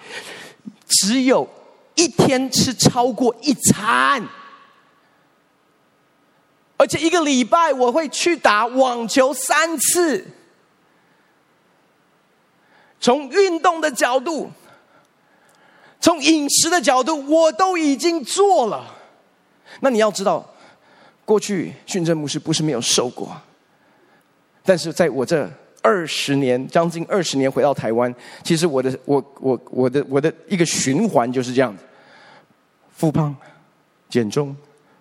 [0.87, 1.49] 只有
[1.97, 4.25] 一天吃超过一餐，
[6.77, 10.25] 而且一个礼拜我会去打网球三次。
[13.01, 14.53] 从运动的角度，
[16.01, 18.95] 从饮食的角度，我都已经做了。
[19.81, 20.45] 那你要知道，
[21.25, 23.37] 过去训政牧师不是没有瘦过，
[24.65, 25.49] 但是在我这
[25.83, 31.83] 二十年，将近二十年回到台湾，其实我的我我我的我的一个循环就是这样子：
[32.93, 33.35] 复胖、
[34.09, 34.57] 减重、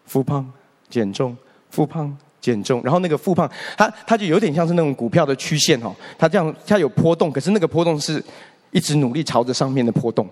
[0.05, 0.51] 复胖、
[0.89, 1.35] 减重、
[1.69, 2.17] 复胖。
[2.39, 8.23] 减重，然后那个复胖，它它就有点像是那种股票的曲线哦，它这样它有波动，可是那个波动是
[8.71, 10.25] 一直努力朝着上面的波动，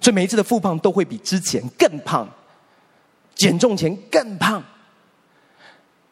[0.00, 2.28] 所以每一次的复胖都会比之前更胖，
[3.34, 4.62] 减重前更胖。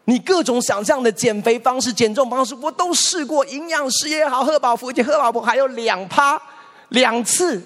[0.06, 6.40] 你各种想象的减肥方式、减重方式，我都试过，营养师也好，贺宝福而且贺宝福还有两趴
[6.88, 7.62] 两次。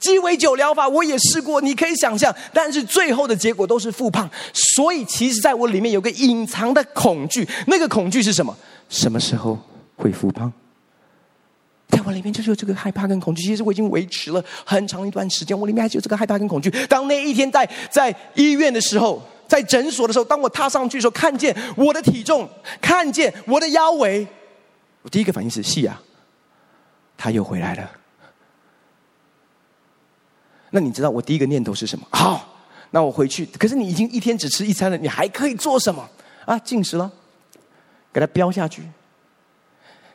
[0.00, 4.28] 鸡尾酒疗法我也试过，你可以想象，但是最后的结果都是复胖。
[4.76, 8.56] 所以，其实在我里面有个隐藏的恐惧，那个恐惧是什么？
[8.88, 9.58] 什么时候
[9.96, 10.52] 会复胖？
[11.88, 13.42] 在我里面就是有这个害怕跟恐惧。
[13.42, 16.70] 其实我已经维持了很长一段时间，我里面还是有这个害怕跟恐惧。
[16.86, 22.48] 当那一天在在医院的时候，在诊所的时候，当我踏上去的时候，看见我的体重，
[22.80, 24.26] 看见我的腰围，
[25.02, 26.00] 我第一个反应是：是啊，
[27.16, 27.90] 他又回来了。
[30.70, 32.06] 那你知道我第一个念头是什么？
[32.10, 32.58] 好，
[32.90, 33.46] 那我回去。
[33.58, 36.06] 可是你已经一天只吃一餐了，你还可以做什么？
[36.44, 37.10] 啊，进食了，
[38.12, 38.82] 给它飙下去。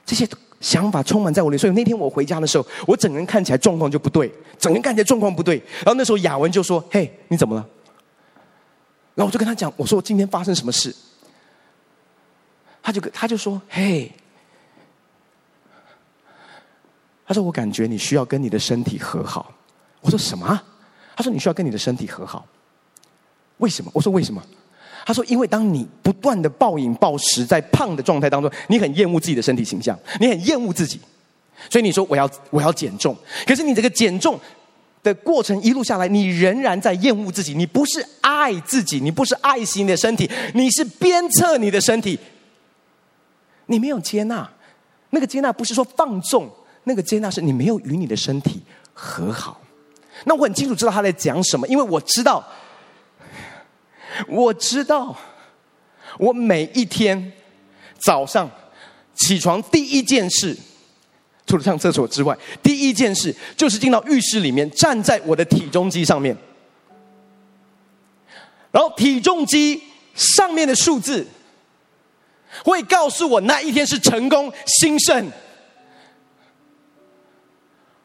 [0.06, 0.28] 这些
[0.63, 5.58] 想法充满在我里，所以那天我回家的时候，我整个人看起来状况就不对，整个人看起来状况不对。
[5.80, 7.67] 然后那时候雅文就说：“嘿，你怎么了？”
[9.13, 10.95] 然后我就跟他讲：“我说我今天发生什么事？”
[12.82, 14.10] 他就他就说：“嘿。”
[17.28, 19.54] 他说：“我感觉你需要跟你的身体和好。”
[19.99, 20.62] 我说什么？
[21.15, 22.47] 他说你需要跟你的身体和好。
[23.58, 23.91] 为什么？
[23.93, 24.41] 我说为什么？
[25.06, 31.00] 他说因为当你不断的暴饮暴食，在胖的状态当中，你很厌恶自己的身体形象，你很厌恶自己，
[31.70, 33.16] 所以你说我要我要减重。
[33.46, 34.39] 可是你这个减重
[35.04, 37.54] 的过程一路下来，你仍然在厌恶自己。
[37.54, 42.18] 你不是爱自己，你不是爱惜你的身体，你是鞭策你的身体。
[43.66, 44.50] 你没有接纳，
[45.10, 46.50] 那个接纳不是说放纵，
[46.86, 48.62] 那个接纳是你没有与你的身体
[48.94, 49.60] 和好。
[50.26, 52.46] 那我很清楚知道他在讲什么，因为我知道，
[54.28, 55.15] 我知道，
[56.17, 57.32] 我每一天
[57.99, 58.49] 早上
[59.15, 60.58] 起床第一件事，
[61.45, 66.38] 除了上厕所之外，第一件事就是进到浴室里面，站在我的体重机上面，
[68.71, 69.82] 然后体重机
[70.15, 71.26] 上面的数字
[72.63, 75.32] 会告诉我那一天是成功、兴盛，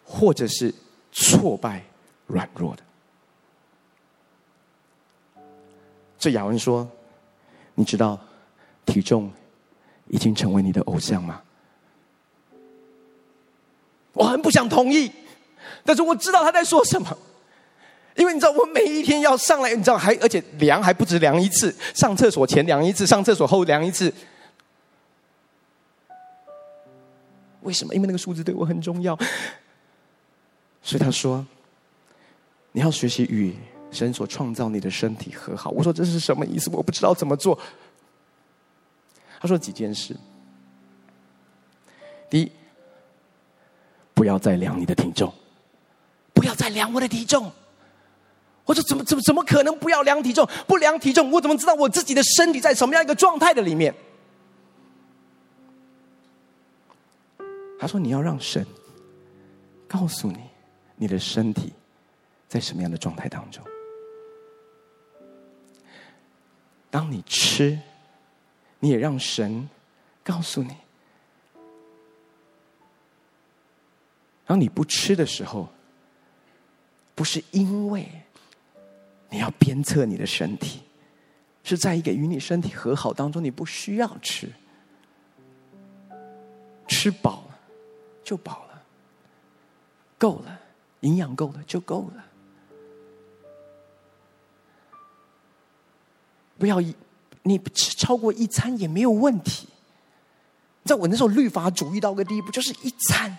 [0.04, 0.74] 或者是
[1.12, 1.84] 挫败。
[2.30, 2.82] 软弱的，
[6.18, 6.88] 这雅文说
[7.76, 8.18] ：“你知道
[8.84, 9.30] 体重
[10.08, 11.40] 已经成为你的偶像吗？”
[14.14, 15.10] 我很不想同意，
[15.84, 17.16] 但是我知道他在说什么，
[18.16, 24.12] 因为你知道，我每一天要上来，你知道还而且量还不止量一次，上厕所前量一次，上厕所后量一次。
[27.62, 27.94] 为什么？
[27.94, 29.16] 因为那个数字对我很重要，
[30.82, 31.46] 所以他说。
[32.72, 33.56] 你要学习与
[33.90, 35.70] 神所创造你的身体和好。
[35.70, 36.70] 我说这是什么意思？
[36.70, 37.58] 我不知道怎么做。
[39.40, 40.16] 他说几件事。
[42.28, 42.52] 第一，
[44.14, 45.32] 不要再量你的体重，
[46.32, 47.50] 不要再量我的体重。
[48.64, 50.46] 我说怎么怎么怎么可能不要量体重？
[50.66, 53.94] 不量体重，我怎么知道我自己的身体在什么样一个状态的里面？
[57.80, 58.66] 他说你要让神
[59.86, 60.38] 告诉你
[60.96, 61.72] 你的身体。
[62.48, 63.62] 在什么样的状态当中？
[66.90, 67.78] 当你吃，
[68.80, 69.68] 你也让神
[70.24, 70.72] 告诉你；
[74.46, 75.68] 当你不吃的时候，
[77.14, 78.08] 不是因为
[79.28, 80.80] 你要鞭策你的身体，
[81.62, 84.50] 是在一个与你身体和好当中，你不需要吃，
[86.86, 87.58] 吃饱了
[88.24, 88.82] 就饱了，
[90.16, 90.58] 够了，
[91.00, 92.24] 营养够了就够了。
[96.58, 96.94] 不要一，
[97.44, 99.68] 你不吃超过一餐也没有问题。
[100.82, 103.38] 你知道我那时候律法主义到个地步，就是一餐。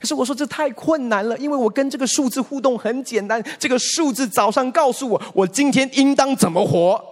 [0.00, 3.42] 可是我说这太困难了，因为我跟这个数字互动很简单。
[3.58, 7.04] 这个数字早上告诉我，我今天应当怎么活，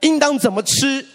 [0.00, 1.06] 应当怎么吃。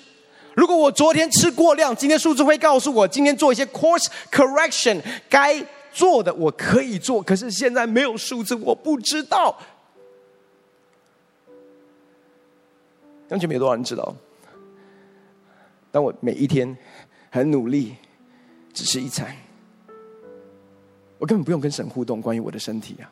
[0.53, 7.21] 如果我昨天吃过量，今天数字会告诉我，今天做一些 course correction，该做的我可以做。
[7.21, 9.57] 可是现在没有数字，我不知道。
[13.31, 14.15] 完全没有多少人知道。
[15.91, 16.77] 当我每一天
[17.29, 17.95] 很努力，
[18.71, 19.35] 只吃一餐。
[21.17, 23.11] 我根本不用跟神互动，关于我的身体啊，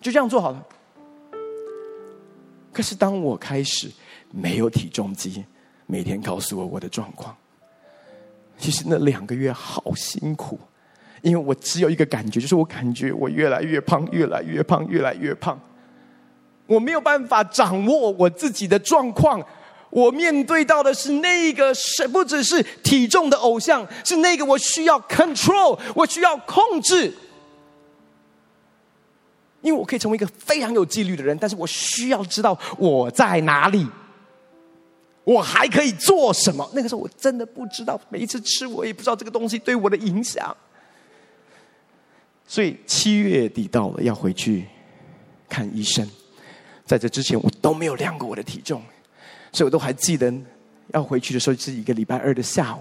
[0.00, 0.66] 就这样做好了。
[2.72, 3.90] 可是当我开始
[4.30, 5.44] 没有体重机，
[5.86, 7.34] 每天告诉我我的状况，
[8.58, 10.58] 其实那两个月好辛苦，
[11.22, 15.58] 因为我只有一个感觉，就是我感觉我越来越胖，越来越胖，越来越胖。
[16.66, 19.44] 我没有办法掌握我自己的状况。
[19.88, 27.14] 我面对到的是那个是不只是体重的偶像，是那个我需要 control，我需要控制。
[29.62, 33.86] 因为我可以成为一个非常有纪律的人，但是我需要知道我在哪里，
[35.24, 36.68] 我还可以做什么。
[36.74, 40.54] 那个时候我真的不知道，每一次吃我也不知道这个东西对我的影响。
[42.46, 44.66] 所以七月底到了，要回去
[45.48, 46.06] 看医生。
[46.86, 48.82] 在这之前，我都没有量过我的体重。
[49.52, 50.32] 所以我都还记得，
[50.94, 52.80] 要回去的时候是一个礼拜二的下午。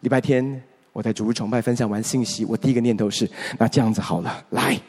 [0.00, 3.28] 礼拜天我在主日崇拜分享完信息，我第一个念头是：
[3.58, 4.80] 那这样子好了，来，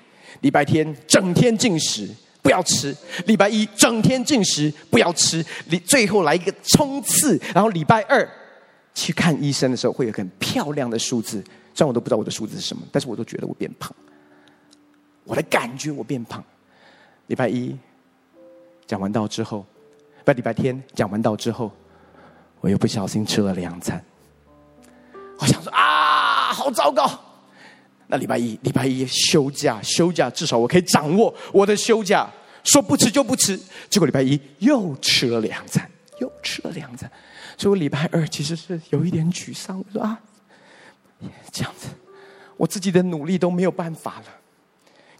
[0.42, 2.08] 礼拜天整天禁食，
[2.42, 2.94] 不要吃；
[3.26, 5.44] 礼拜一整天禁食，不要吃。
[5.66, 8.30] 你最后来一个冲刺，然后礼拜二
[8.94, 11.44] 去看医生的时候，会有很漂亮的数字。
[11.74, 13.92] 虽然我都不知道我的数字是什么，但是我都觉得我变胖。
[15.24, 16.44] 我的感觉我变胖。
[17.28, 17.76] 礼拜一
[18.88, 19.66] 讲完道之后。
[20.24, 21.72] 在礼拜天讲完道之后，
[22.60, 24.04] 我又不小心吃了两餐。
[25.38, 27.08] 我想说啊，好糟糕！
[28.08, 32.28] 那礼拜一，礼拜一休假，休假至少我可以掌握我的休假，
[32.64, 33.56] 说不吃就不吃。
[33.88, 37.08] 结果礼拜一又吃了两餐，又吃了两餐。
[37.56, 39.78] 所以我礼拜二其实是有一点沮丧。
[39.78, 40.20] 我说啊，
[41.52, 41.90] 这样子，
[42.58, 44.26] 我自己的努力都没有办法了。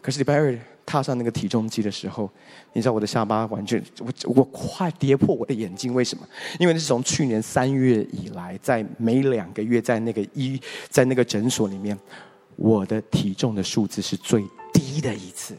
[0.02, 0.58] 可是礼拜二。
[0.86, 2.30] 踏上那个体重机的时候，
[2.72, 5.92] 你知道我的下巴完全，我我快跌破我的眼镜。
[5.92, 6.24] 为什么？
[6.60, 10.58] 因为那是从去年三月以来，在每两个月在那个医
[10.88, 11.98] 在那个诊所里面，
[12.54, 15.56] 我的体重的数字是最低的一次。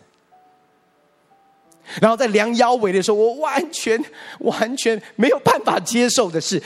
[2.01, 4.01] 然后在量腰围的时候，我完全
[4.39, 6.61] 完全没有办法接受的是，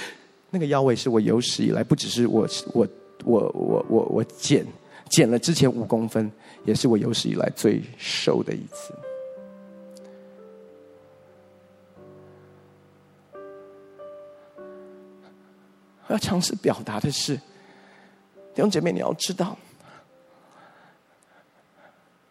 [0.51, 2.87] 那个腰围是我有史以来不只是我我
[3.23, 4.63] 我我我我减
[5.09, 6.31] 减了之前五公分。
[6.63, 8.93] 也是我有史以来最瘦的一次。
[16.07, 17.37] 我要尝试表达的是，
[18.53, 19.57] 弟兄姐妹，你要知道，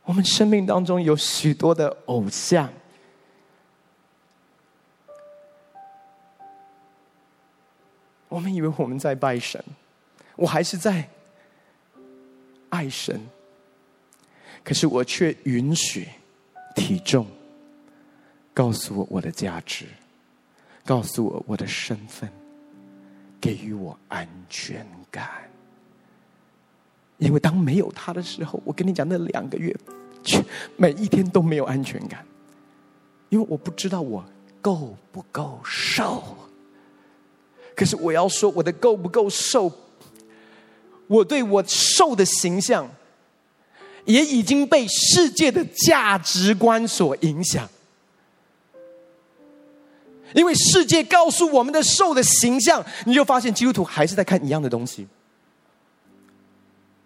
[0.04, 2.70] 我们生命当中有许多的偶像，
[8.28, 9.64] 我们以为我们在拜神，
[10.36, 11.08] 我还是在
[12.68, 13.18] 爱神。
[14.62, 16.06] 可是我却允许
[16.76, 17.26] 体重
[18.52, 19.86] 告诉我我的价值，
[20.84, 22.30] 告诉我我的身份，
[23.40, 25.28] 给予我安全感。
[27.18, 29.74] 因为当没有他的时候，我跟你讲，那两个月，
[30.76, 32.24] 每一天都没有安全感，
[33.28, 34.24] 因为我不知道我
[34.60, 36.22] 够不够瘦。
[37.74, 39.72] 可是我要说，我的够不够瘦，
[41.06, 42.88] 我对我瘦的形象。
[44.10, 47.68] 也已经被世界的价值观所影响，
[50.34, 55.06] 因为世界告诉我们的瘦的形象，你就发现基督徒还是在看一样的东西。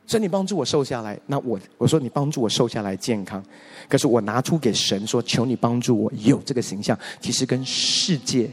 [0.06, 3.42] 所以你帮助我瘦下来，那我我说你帮助我瘦下来健康，
[3.88, 8.50] 可是我拿出给神说，求你帮助我有这个形象，其实跟世界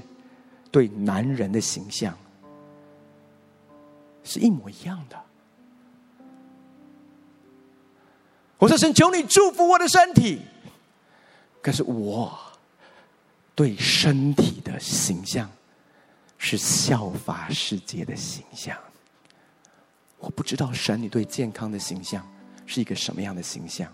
[0.71, 2.17] 对男人的形象
[4.23, 5.17] 是一模一样的。
[8.61, 10.39] 我说神，求你祝福我的身体。
[11.63, 12.37] 可是我
[13.55, 15.49] 对身体的形象
[16.37, 18.77] 是效法世界的形象。
[20.19, 22.23] 我不知道神，你对健康的形象
[22.67, 23.91] 是一个什么样的形象？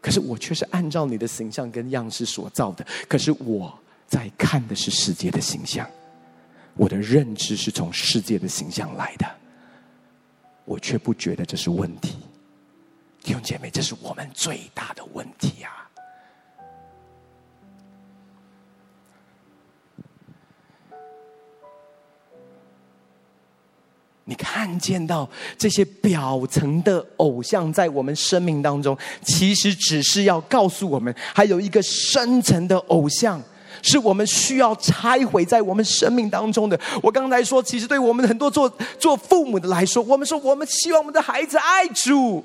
[0.00, 2.84] 可是我却是按照你的形象跟样式所造的。
[3.06, 3.72] 可是我
[4.08, 5.88] 在看的是世界的形象，
[6.74, 9.38] 我的认知是从世界的形象来的。
[10.68, 12.18] 我却不觉得这是问题，
[13.22, 15.70] 弟兄姐妹，这是我们最大的问题呀！
[24.24, 33.42] 你看见到这些表层的偶像在我们生命当中，其实只是要告诉我们，还有一个深层的偶像，
[33.82, 36.78] 是我们需要拆毁在我们生命当中的。
[37.02, 38.68] 我刚才说，其实对我们很多做
[38.98, 42.44] 做父母的来说，我们说我们希望我们的孩子爱主，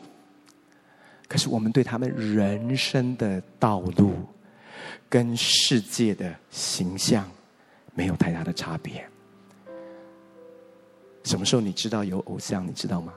[1.28, 4.14] 可是我们对他们人生的道路
[5.10, 7.30] 跟世界的形象
[7.94, 9.06] 没有太大的差别。
[11.24, 12.68] 什么时候你知道有偶像？
[12.68, 13.14] 你知道吗？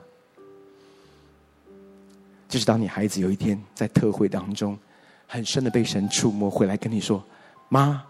[2.47, 4.79] 就是当你孩子有一天在特会当中，
[5.27, 7.21] 很深的被神触摸，回来跟你说
[7.69, 8.03] ：“妈，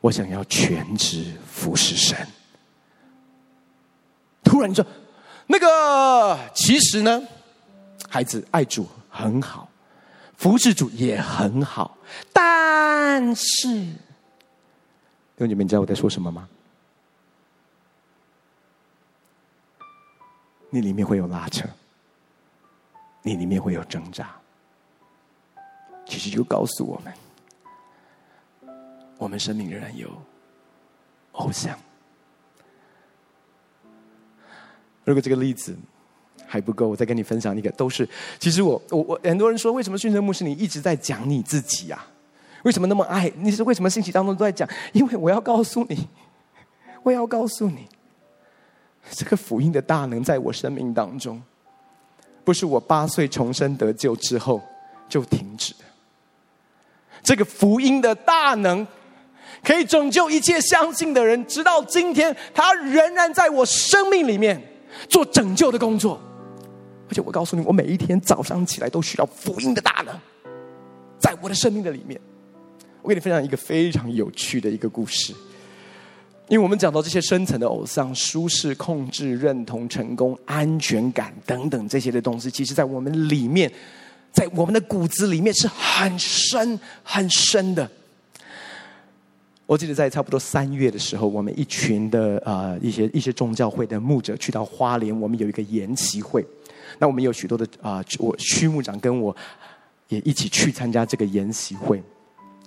[0.00, 2.26] 我想要全职服侍神。”
[4.44, 4.84] 突然你说
[5.46, 7.22] ：“那个，其实呢，
[8.08, 9.68] 孩子爱主很好，
[10.36, 11.96] 服侍主也很好，
[12.32, 13.98] 但是，弟
[15.38, 16.48] 兄姐妹，你知道我在说什么吗？”
[20.70, 21.66] 你里面会有拉扯，
[23.22, 24.36] 你里面会有挣扎，
[26.06, 27.12] 其实就告诉我们，
[29.18, 30.08] 我们生命仍然有
[31.32, 31.78] 偶像。
[35.04, 35.76] 如果这个例子
[36.46, 38.08] 还不够，我再跟你分享一个，都是
[38.38, 42.06] 其实我我我很多人说，为什么训政牧师你一直在讲你自己啊？
[42.64, 43.32] 为什么那么爱？
[43.36, 44.68] 你是为什么信息当中都在讲？
[44.92, 46.08] 因为我要告诉你，
[47.02, 47.86] 我要告诉你。
[49.10, 51.42] 这个福音的大能在我生命当中，
[52.44, 54.60] 不是我八岁重生得救之后
[55.08, 55.84] 就停止的。
[57.22, 58.86] 这个福音的大能
[59.62, 64.60] 可以拯救一切相信的人，直到今天，他仍然在我生命里面
[65.08, 66.20] 做拯救的工作。
[67.08, 70.14] 而且我告诉你，我每一天早上起来都需要福音的大能，
[71.18, 72.20] 在我的生命的里面。
[73.00, 75.32] 我给你分享一个非常有趣的一个故事。
[76.48, 83.70] 因为我们讲到这些深层的偶像，舒适、控制、认同、成功、安全感等等这些的东西，其实在我们里面，
[84.32, 87.90] 在我们的骨子里面是很深很深的。
[89.68, 96.42] 我记得在差不多三月的时候，我们一群的啊、呃、一些一些宗教会的牧者去到花莲，我们有一个研习会。
[96.98, 99.36] 那我们有许多的啊、我区牧长跟我
[100.08, 102.02] 也一起去参加这个研习会。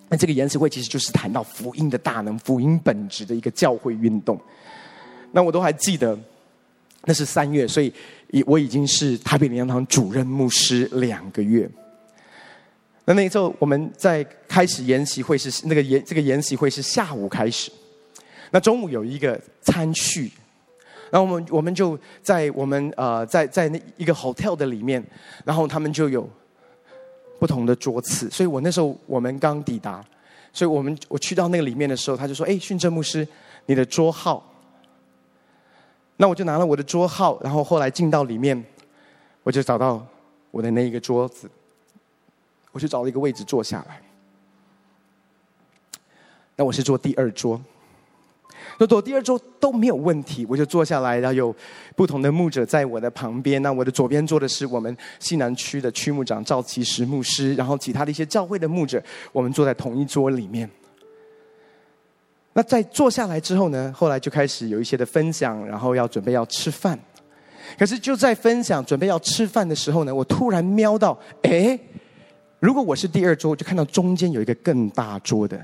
[0.10, 4.40] 那这个研习会其实就是谈到福音的大能、福音本质的一个教会运动。
[5.32, 6.16] 那我都还记得，
[7.06, 7.92] 那是三月，所以
[8.46, 11.68] 我已经是台北灵粮堂主任牧师两个月。
[13.14, 17.72] 那那时候我们在开始研习会是那个研这个研习会是下午开始，
[18.52, 20.32] 那中午有一个餐叙，
[21.10, 25.04] 然后我们我们就在我们呃在在那一个 hotel 的里面，
[25.44, 26.30] 然后他们就有。
[27.40, 30.06] 不同的桌次，所以我那时候我们刚抵达，
[30.54, 33.28] 所以我们我去到那个里面的时候，他就说：“哎，训政牧师，
[33.66, 34.48] 你的桌号。”
[36.18, 38.64] 那我就拿了我的桌号，然后后来进到里面，
[39.42, 40.06] 我就找到
[40.52, 41.50] 我的那一个桌子，
[42.72, 44.02] 我就找了一个位置坐下来。
[46.56, 47.60] 那我是坐第二桌。
[48.78, 51.56] 那坐第二桌都没有问题，我就坐下来，然后有
[51.96, 53.62] 不同的牧者在我的旁边。
[53.62, 60.70] 那我的左边坐的是我们西南区的区牧长赵其实牧师，然后其他的一些教会的牧者，我们坐在同一桌里面。
[62.54, 66.98] 那在坐下来之后呢，后来就开始有一些的分享，然后要准备要吃饭。
[67.78, 71.80] 可是就在分享准备要吃饭的时候呢，我突然瞄到，哎，
[72.62, 75.60] 如果我是第二桌，就看到中间有一个更大桌的，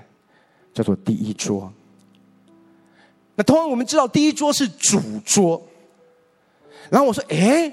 [0.73, 1.71] 叫做第一桌。
[3.35, 5.61] 那通常我们知道第一桌是主桌，
[6.89, 7.71] 然后我说：“哎，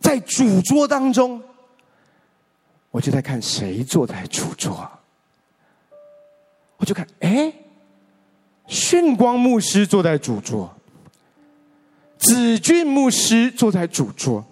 [0.00, 1.42] 在主桌当中，
[2.90, 4.90] 我就在看谁坐在主桌。
[6.78, 7.52] 我就看，哎，
[8.66, 10.74] 训光牧师坐在主桌，
[12.16, 14.42] 子俊牧师坐在主桌，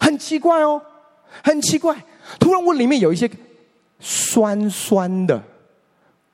[0.00, 0.82] 很奇怪哦，
[1.42, 1.96] 很奇怪。
[2.38, 3.30] 突然我里面有一些
[3.98, 5.42] 酸酸的。”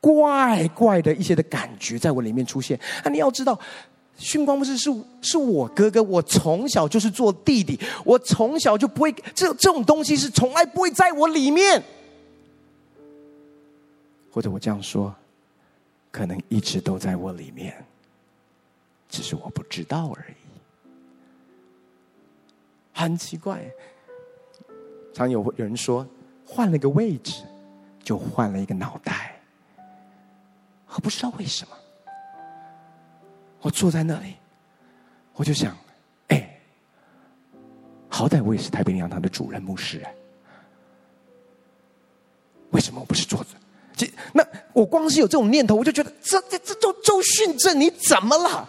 [0.02, 2.74] 怪怪的一些的感觉在我里面出现。
[3.04, 3.60] 啊，你要知道，
[4.16, 4.90] 训光不是是
[5.20, 11.84] 是我哥哥，我从小就是做弟弟，我从小就不会这这种东西是从来不会在我里面。
[14.30, 15.14] 或者我这样说，
[16.10, 17.84] 可能一直都在我里面，
[19.10, 20.34] 只是我不知道而已。
[22.94, 23.70] 很奇怪，
[25.12, 26.06] 常有人说，
[26.46, 27.42] 换了个位置，
[28.02, 29.40] 就换了一个脑袋。
[30.94, 31.76] 我不知道为什么，
[33.60, 34.34] 我坐在那里，
[35.34, 35.76] 我就想，
[36.28, 36.60] 哎，
[38.08, 40.14] 好歹我也是太平洋堂的主任牧师哎，
[42.70, 43.54] 为什么我不是桌子？
[43.94, 48.68] 这那我光是有这种念头，我就觉得这这这周周训正你怎么了？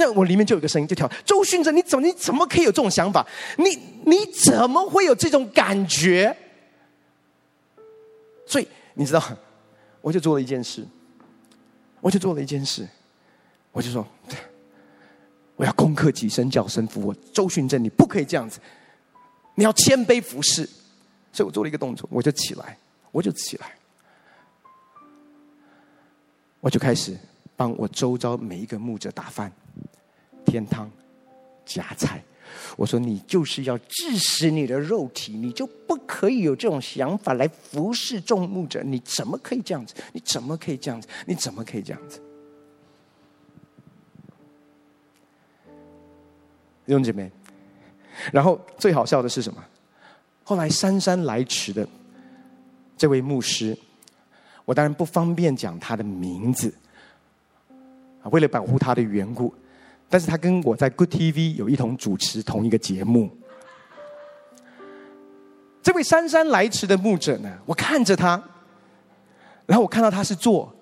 [0.00, 3.26] 那我里面就有个声音就跳：周训正你怎么你怎么可以有这种想法？
[3.58, 3.76] 你
[4.06, 6.34] 你怎么会有这种感觉？
[8.46, 9.22] 所以你知道，
[10.00, 10.86] 我就做了一件事，
[12.00, 12.88] 我就做了一件事，
[13.72, 14.06] 我就说，
[15.56, 17.14] 我要攻克己身，叫神服我。
[17.30, 18.58] 周训正，你不可以这样子，
[19.54, 20.66] 你要谦卑服侍。
[21.30, 22.78] 所以我做了一个动作，我就起来，
[23.12, 23.76] 我就起来。
[26.60, 27.16] 我就开始
[27.56, 29.50] 帮我周遭每一个牧者打饭、
[30.50, 30.90] 添汤、
[31.64, 32.20] 夹菜。
[32.76, 38.82] 我说：“你就是要致死你的肉体，你就不可以有这种想法来服侍众牧者。
[38.82, 39.94] 你怎么可以这样子？
[40.12, 41.06] 你怎么可以这样子？
[41.26, 42.18] 你怎么可以这样子？”
[46.84, 47.30] 弟兄姐妹，
[48.32, 49.64] 然后最好笑的是什么？
[50.42, 51.86] 后来姗姗来迟的
[52.96, 53.78] 这位牧师。
[54.64, 56.72] 我当然不方便讲他的名字，
[58.24, 59.52] 为了保护他的缘故，
[60.10, 63.30] 但是他跟我在 Good TV 有一同主持同一个节目。
[65.80, 68.42] 这位姗姗来迟的牧者呢，我看着他，
[69.64, 70.74] 然后我看到他是坐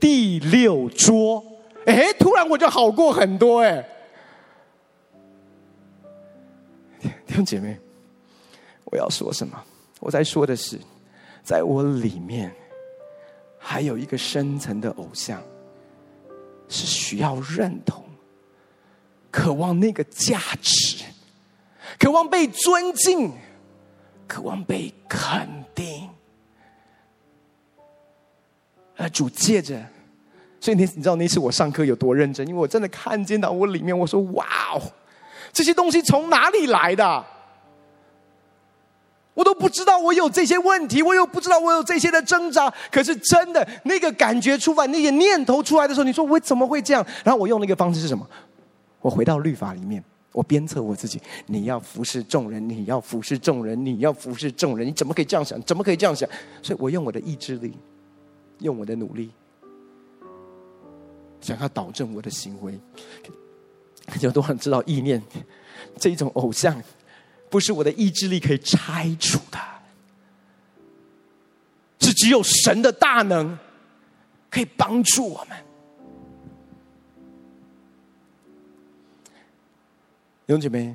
[0.00, 1.44] 第六桌，
[1.86, 3.86] 哎，突然我就好过很多哎。
[7.00, 7.78] 弟兄姐妹，
[8.86, 9.62] 我要说什么？
[10.00, 10.80] 我在说的是，
[11.44, 12.50] 在我里面。
[13.62, 15.38] 还有一个深层的偶像，
[16.66, 18.02] 是需要认同、
[19.30, 21.04] 渴望那个价值、
[21.98, 23.32] 渴望被尊敬、
[24.26, 26.08] 渴望被肯定。
[28.96, 29.80] 而主借着，
[30.60, 34.82] 所以你你知道那次我上课有多认真，因为我真的看见到我里面，我说：“哇哦，
[35.52, 37.24] 这些东西从哪里来的？”
[39.32, 42.70] 我都不知道我有这些问题，我又不知道我有这些的挣扎。
[42.90, 47.06] 可是真的，那个感觉出来，那个念头出来的时候，你说我怎么会这样？
[47.24, 48.28] 然后我用那个方式是什么？
[49.00, 54.86] 我回到律法里面，我鞭策我自己：你要服侍众人，你要服侍众人，你要服侍众人。
[54.86, 55.60] 你怎么可以这样想？
[55.62, 56.28] 怎么可以这样想？
[56.62, 57.72] 所以我用我的意志力，
[58.58, 59.30] 用我的努力，
[61.40, 62.78] 想要导正我的行为。
[64.20, 65.22] 有多少人知道意念
[65.96, 66.82] 这种偶像？
[67.48, 69.58] 不是我的意志力可以拆除的，
[71.98, 73.58] 是只有神的大能
[74.48, 75.56] 可以帮助我们。
[80.50, 80.92] 弟兄姐妹，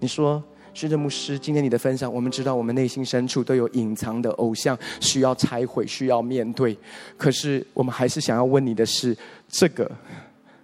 [0.00, 0.42] 你说，
[0.72, 6.74] 宣教牧师，今天你的分享，我们知道我们内心深处都有隐藏的偶像，需要拆毁，需要面对。
[7.18, 9.14] 可是，我们还是想要问你的是，
[9.46, 9.94] 这个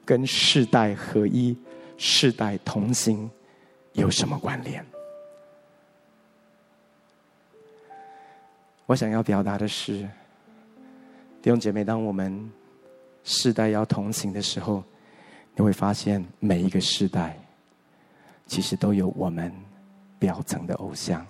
[0.07, 1.55] 跟世代合一、
[1.99, 3.31] 世代同行
[3.93, 4.83] 有什么关联？
[8.87, 10.09] 我想要表达的是，
[11.43, 12.51] 弟兄姐妹，当我们
[13.23, 14.83] 世代要同行的时候，
[15.55, 17.39] 你会发现每一个世代
[18.51, 19.55] 其实都有我们
[20.19, 21.25] 表层的偶像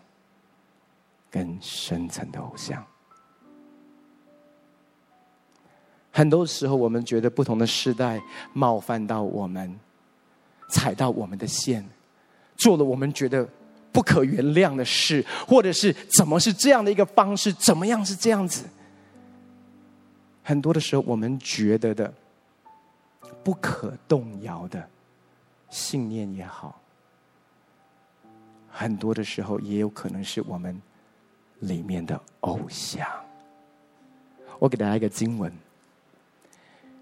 [1.30, 2.82] 跟深层的偶像。
[6.10, 8.18] 很多时候，我们觉得不同的世代
[8.54, 9.78] 冒犯到我们，
[10.70, 11.86] 踩到我们的线，
[12.56, 13.46] 做了我们觉得。
[13.92, 17.52] 不可原谅的事，或者是怎么是这样的一个方式？
[17.54, 18.64] 怎么样是这样子？
[20.44, 22.14] 很多的时候，我们觉得的
[23.42, 24.88] 不可动摇的
[25.70, 26.79] 信念也好，
[28.70, 30.80] 很多的时候也有可能是我们
[31.60, 33.06] 里面的偶像。
[34.58, 35.52] 我给大家一个经文，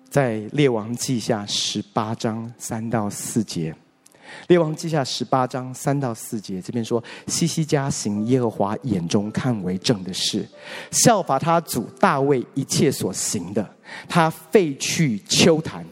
[0.09, 3.75] 在列王记下十八章三到四节。
[4.49, 10.47] 列王记下十八章三到四节，这边说：西西家行耶和华眼中看为正的事，
[10.91, 13.67] 效法他祖大卫一切所行的。
[14.07, 15.83] 他废去丘坛，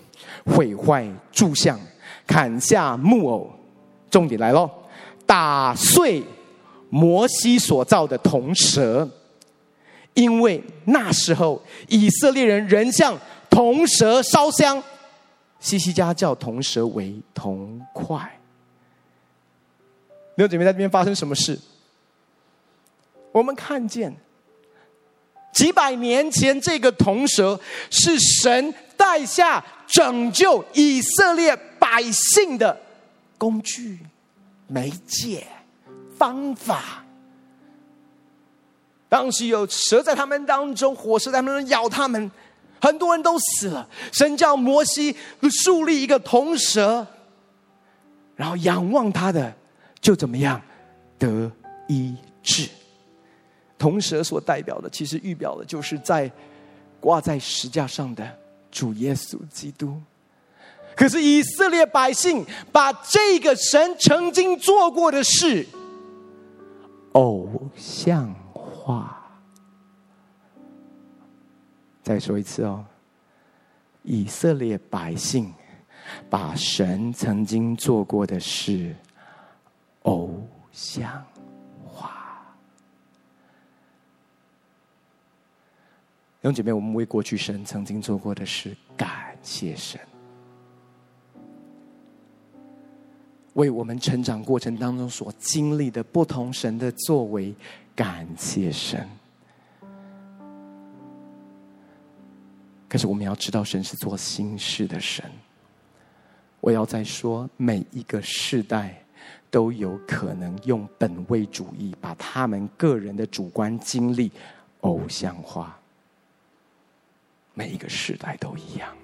[0.45, 1.81] 毁坏柱像，
[2.27, 3.51] 砍下木偶。
[4.11, 4.71] 重点来喽，
[5.27, 6.23] 打碎
[6.89, 9.09] 摩西所造的铜蛇，
[10.15, 13.19] 因为那时候以色列人仍向
[13.51, 14.83] 铜蛇烧香。
[15.59, 18.19] 西西家叫铜蛇为铜块。
[20.37, 21.59] 弟兄姐妹，在这边发生什么事？
[23.33, 24.15] 我们看见
[25.53, 27.59] 几百年前，这个铜蛇
[27.91, 32.79] 是神带下拯救以色列百姓的
[33.39, 33.99] 工具、
[34.67, 35.47] 媒介、
[36.17, 37.05] 方法。
[39.09, 42.31] 当时有蛇在他们当中，火蛇在他们中咬他们。
[42.81, 43.89] 很多人都死了。
[44.13, 45.17] 神叫摩西
[45.51, 47.07] 树立一个铜蛇，
[48.35, 49.55] 然后仰望他的，
[50.01, 50.61] 就怎么样
[51.19, 51.51] 得
[51.89, 52.69] 医治。
[53.79, 56.31] 铜蛇所代表的，其实预表的就是在
[57.01, 58.31] 挂在石架上的
[58.71, 60.01] 主耶稣基督。
[60.97, 65.67] 可是以色列百姓把这个神曾经做过的事
[67.13, 69.23] 偶像化。
[72.03, 72.83] 再说一次哦，
[74.05, 75.53] 以色列百姓
[76.31, 78.97] 把神曾经做过的事
[80.05, 81.23] 偶像
[81.85, 82.47] 化。
[86.41, 90.01] 弟兄姐妹，我们为过去神曾经做过的事感谢神。
[93.57, 97.55] 为我们成长过程当中所经历的不同神的作为，
[97.95, 99.07] 感谢神。
[102.89, 105.25] 可是我们要知道，神是做新事的神。
[106.61, 109.03] 我要再说，每一个世代
[109.51, 114.31] 都有可能用本位主义，把他们个人的主观经历
[114.83, 115.79] 偶像化。
[117.55, 118.95] 每一个世代都一样。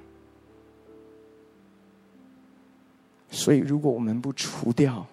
[3.35, 5.05] 所以，如果我们不除掉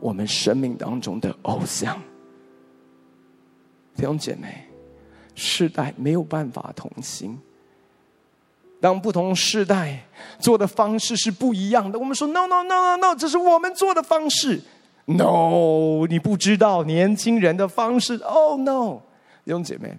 [0.00, 2.00] 我们生命当中的偶像，
[3.94, 4.66] 弟兄姐妹，
[5.34, 7.38] 世代没有办法同行。
[8.80, 10.02] 当不同世代
[10.38, 14.62] 做的方式是不一样的，我们说 “no no no no no”，这是我们做的方式。
[15.04, 18.14] No，你不知道年轻人的方式。
[18.22, 19.02] Oh no，
[19.44, 19.98] 弟兄姐妹，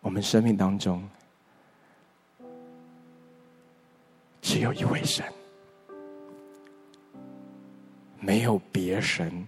[0.00, 1.06] 我们生命当中。
[4.46, 5.26] 只有一位神，
[8.20, 9.44] 没有别神。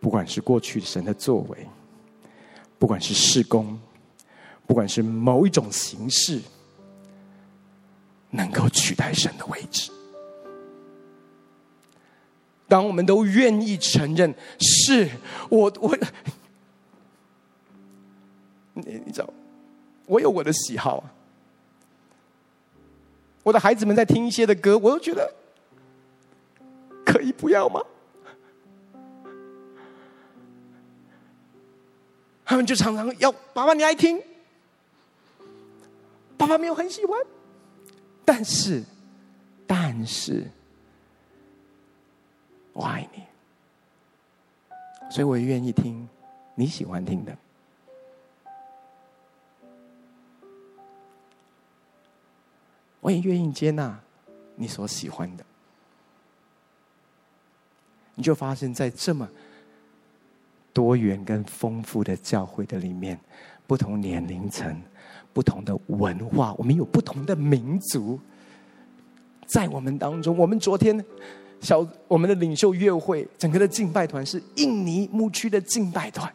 [0.00, 1.64] 不管是过去神的作为，
[2.80, 3.78] 不管是事工，
[4.66, 6.40] 不管是某一种形式，
[8.30, 9.92] 能够取代神的位置。
[12.66, 15.08] 当我们都愿意承认，是
[15.48, 15.96] 我我，
[18.74, 19.30] 你你知道，
[20.06, 21.04] 我有我的喜好。
[23.48, 25.32] 我的孩子们在听一些的歌，我都觉得
[27.02, 27.82] 可以不要吗？
[32.44, 34.22] 他们就常常要爸爸，你爱听，
[36.36, 37.18] 爸爸没有很喜欢，
[38.22, 38.84] 但是，
[39.66, 40.46] 但是，
[42.74, 43.22] 我爱你，
[45.10, 46.06] 所以我也愿意听
[46.54, 47.34] 你喜欢听的。
[53.00, 53.98] 我也愿意接纳
[54.56, 55.44] 你所喜欢的，
[58.16, 59.28] 你就发现，在这么
[60.72, 63.18] 多元跟丰富的教会的里面，
[63.68, 64.82] 不同年龄层、
[65.32, 68.18] 不同的文化，我们有不同的民族，
[69.46, 70.36] 在我们当中。
[70.36, 71.04] 我们昨天
[71.60, 76.32] 小我们的领袖月会，整个的敬拜团是印尼牧区的敬拜团，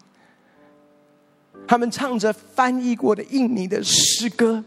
[1.67, 4.63] 他们唱着翻译过的印尼的诗歌。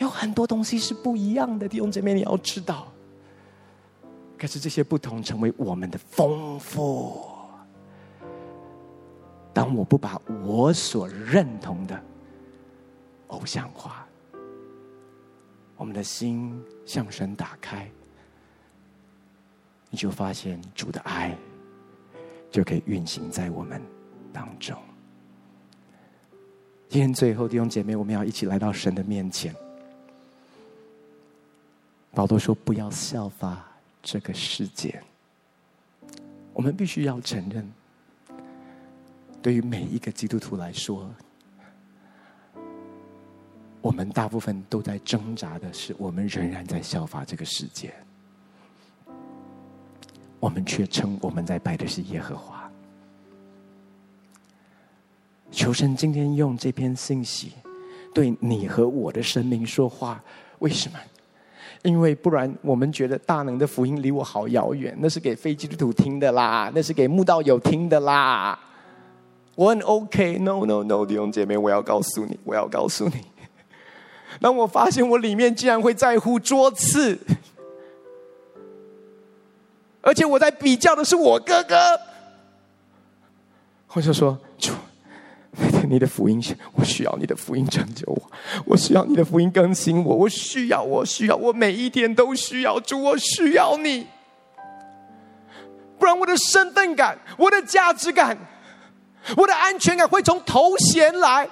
[0.00, 2.90] 有很多东西是不一样的，弟兄姐妹，你要知道。
[4.38, 7.28] 可是这些不同成为我们的丰富。
[9.52, 12.02] 当我不把我所认同的
[13.26, 14.06] 偶像化，
[15.76, 17.86] 我们的心向神打开，
[19.90, 21.36] 你就发现主的爱
[22.50, 23.82] 就可以运行在我们
[24.32, 24.74] 当中。
[26.88, 29.54] 今天最后，弟兄姐妹，我们要一起来到神的面前。
[32.12, 33.64] 保罗说：“不要效法
[34.02, 35.00] 这个世界。
[36.52, 37.72] 我们必须要承认，
[39.40, 41.08] 对于每一个基督徒来说，
[43.80, 47.94] 我们大部分都在挣扎的是，我们仍然在效法这个世界。
[50.40, 52.68] 我们却称我们在拜的是耶和华。
[55.52, 57.52] 求神今天用这篇信息
[58.12, 60.22] 对你和我的生命说话。
[60.58, 60.98] 为什么？”
[61.82, 68.58] 因为不然，我们觉得大能的福音离我好遥远，那是给非基督徒听的啦，那是给慕道友听的啦。
[69.54, 73.24] 我很 OK，No No No，弟兄姐妹，我要告诉你，我要告诉你，
[74.40, 77.18] 当我发现我里面竟然会在乎桌次，
[80.02, 81.76] 而且我在比较的是我哥哥，
[83.94, 84.38] 我就说。
[85.90, 86.40] 你的福音，
[86.74, 88.30] 我需要你的福音拯救我，
[88.64, 94.06] 我需要你的福音更新我，我需要，我需要，我每一天都需要主，我需要你，
[95.98, 98.38] 不然我的身份感、我的价值感、
[99.36, 101.48] 我的安全感会从头衔来，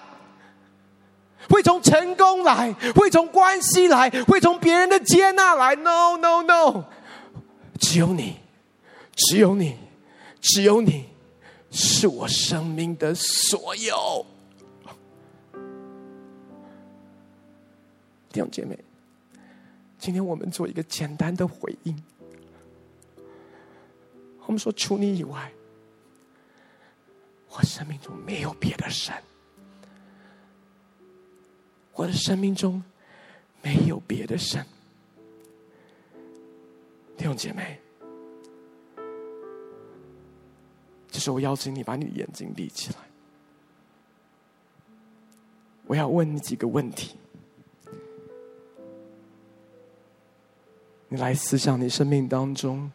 [1.50, 5.74] 会从成功来，会从关系来，会从别人的接纳来。
[5.74, 6.84] No No No，
[7.80, 8.36] 只有你，
[9.16, 9.76] 只有你，
[10.40, 11.06] 只有你，
[11.80, 14.26] 是我生命的所有。
[18.32, 18.76] 弟兄姐妹，
[19.96, 21.96] 今天我们做一个简单的回应。
[24.44, 25.52] 我们说，除你以外，
[27.50, 29.14] 我生命中没有别的神。
[31.92, 32.82] 我的生命中
[33.62, 34.66] 没有别的神。
[37.16, 37.80] 弟兄姐妹，
[41.18, 42.98] 这时候我邀请你把你的眼睛闭起来。
[45.86, 47.16] 我要问你几个问题，
[51.08, 52.88] 你来思想你生命当中。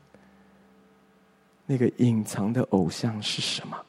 [1.65, 3.85] 那个隐藏的偶像是什么？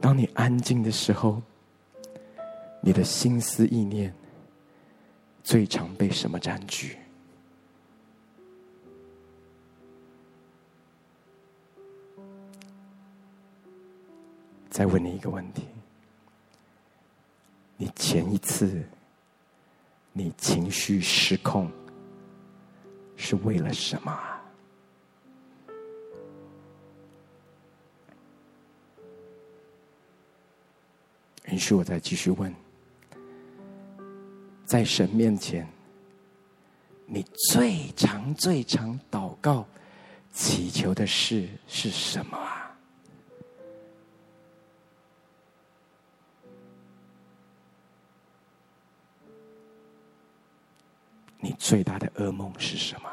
[0.00, 1.42] 当你安静的时候，
[2.80, 4.14] 你的心思意念
[5.42, 6.96] 最常被什么占据？
[14.70, 15.64] 再问你一个问题：
[17.76, 18.82] 你前一次
[20.12, 21.70] 你情绪失控？
[23.16, 24.18] 是为了什么？
[31.48, 32.54] 允许我再继续问，
[34.64, 35.68] 在神面前，
[37.04, 39.66] 你最常、最常祷告、
[40.32, 42.59] 祈求的事是什么啊？
[51.40, 53.10] 你最大的噩梦是什么？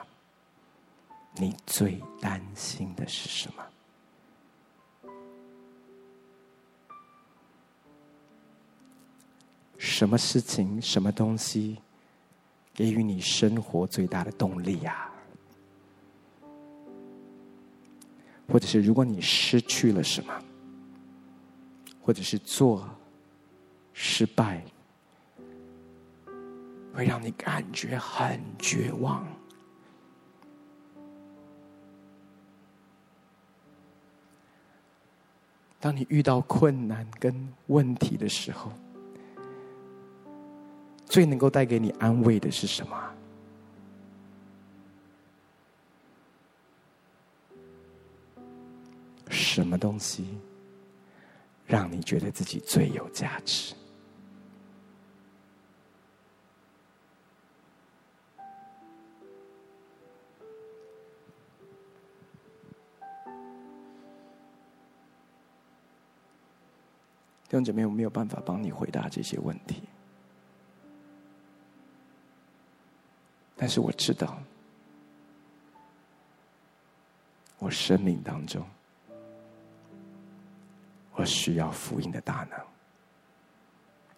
[1.36, 3.64] 你最担心的是什么？
[9.78, 11.78] 什么事情、什么东西
[12.74, 15.10] 给予你生活最大的动力呀？
[18.50, 20.34] 或者是如果你失去了什么，
[22.02, 22.90] 或者是做
[23.94, 24.64] 失败？
[26.98, 29.24] 会让你感觉很绝望。
[35.80, 38.72] 当你遇到困难跟问题的时候，
[41.06, 43.14] 最能够带给你安慰的是什么？
[49.30, 50.40] 什么东西
[51.68, 53.76] 让你觉得自己最有价值？
[67.50, 69.82] 弟兄姐妹，我没有办法帮你回答这些问题，
[73.56, 74.38] 但是我知道，
[77.58, 78.68] 我生命当中，
[81.14, 82.60] 我需要福音的大能，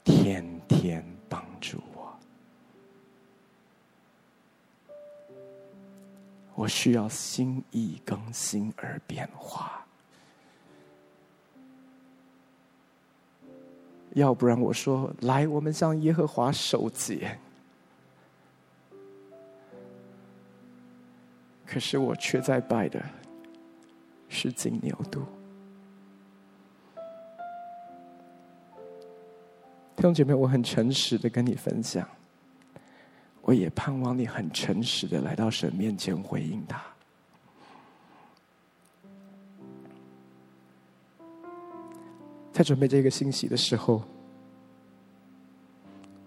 [0.03, 2.19] 天天帮助我，
[6.55, 9.85] 我需要心意更新而变化。
[14.13, 17.37] 要不然我说，来，我们向耶和华守节。
[21.65, 23.03] 可是我却在拜的
[24.27, 25.21] 是金牛犊。
[29.95, 32.07] 弟兄姐妹，我很诚实的跟你分享，
[33.41, 36.81] 我也盼望你很诚实的来到神面前回应他。
[42.59, 44.03] 在准备这个信息的时候，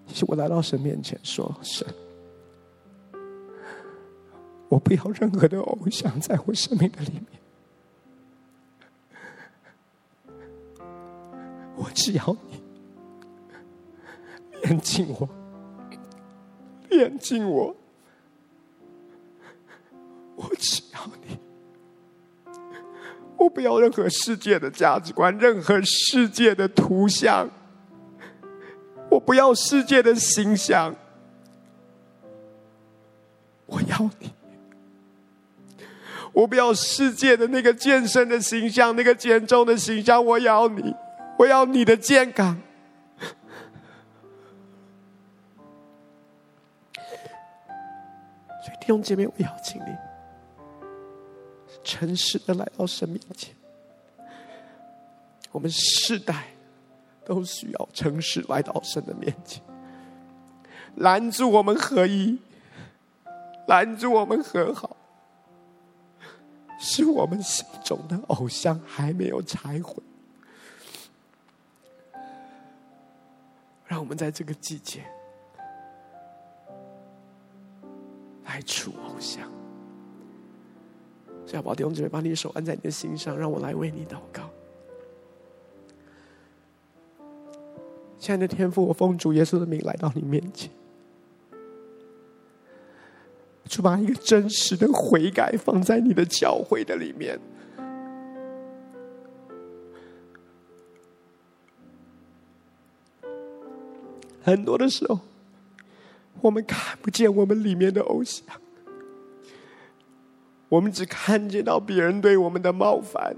[0.07, 1.87] 其实我来到神面前说：“神，
[4.71, 7.27] 我不要任何的偶像在我生命的里面，
[11.77, 12.63] 我只要你
[14.63, 15.29] 炼净我，
[16.89, 17.77] 炼净我，我。
[23.55, 27.49] 不要任何世界的价值观，任何世界的图像。
[29.11, 30.95] 我不要世界的形象，
[33.67, 34.33] 我要你。
[36.33, 40.95] 我不要世界的那个健身的形象，那个减重的形象，我要你。
[41.39, 42.59] 我要你的健康。
[48.65, 50.12] 所以弟兄姐妹，我邀请你。
[51.85, 53.55] 诚实的来到神面前，
[55.51, 56.49] 我们世代
[57.25, 59.63] 都需要诚实来到神的面前，
[60.97, 62.39] 拦住我们合一，
[63.67, 64.97] 拦住我们和好，
[66.79, 70.03] 是我们心中的偶像还没有拆毁。
[73.87, 75.05] 让我们在这个季节
[78.45, 79.62] 来除偶像。
[81.47, 84.49] 小宝弟兄姊妹，把你的手按在你的心上，让我来为你祷告。
[88.19, 90.71] 亲爱的天父，我奉主耶稣的名来到你面前，
[93.65, 97.39] 就把一个真实的悔改放在你的教会的里面。
[104.41, 105.19] 很多的时候，
[106.41, 108.45] 我们看不见我们里面的偶像。
[110.73, 113.37] 我们只看见到别人对我们的冒犯，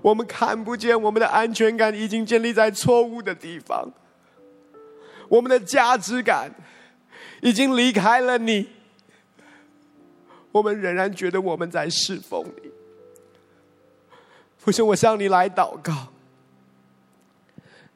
[0.00, 3.90] 我们看不见我们的安全感已经建立在错误的地方，
[5.28, 6.54] 我们的价值感
[7.42, 8.68] 已经离开了你，
[10.52, 12.70] 我们仍然觉得我们在侍奉你。
[14.56, 16.12] 父亲，我向你来祷告，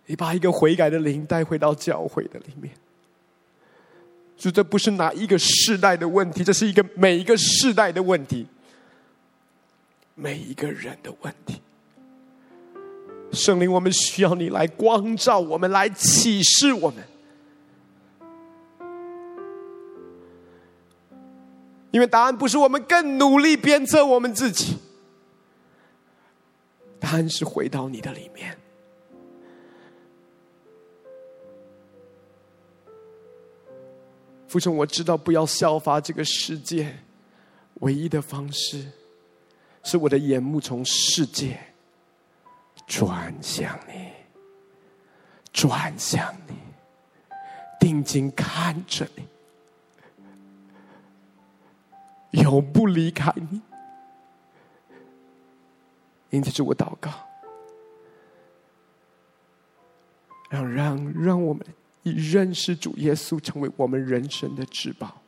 [0.07, 2.75] 你把一个悔改的灵带回到教会的里面。
[4.43, 8.45] 就这不是哪一个世代的问题，这是一个每一个世代的问题，
[10.17, 11.63] 每一个人的问题。
[13.31, 17.05] 圣灵，我们需要你来光照我们，来启示我们，
[21.93, 24.77] 因为答案不是我们更努力鞭策我们自己，
[26.99, 28.59] 答案是回到你的里面。
[34.53, 36.99] 父亲，我知道不要效法这个世界，
[37.77, 38.87] 唯一的方式
[39.83, 41.59] 是我的眼目从世界
[42.87, 44.13] 转向你，
[45.55, 46.55] 转向你，
[47.81, 49.27] 定睛看着你，
[52.43, 53.63] 永不离开你。
[56.29, 57.11] 因此，是我祷告，
[60.51, 61.67] 让让让我们。
[62.03, 65.23] 以认识主耶稣成为我们人生的至宝，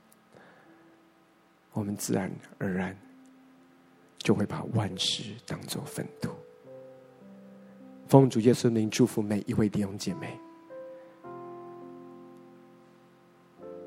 [1.72, 2.97] 我们自然而然
[4.18, 6.31] 就会把万事当作粪土。
[8.09, 10.39] 奉主耶稣名祝福每一位弟兄姐妹，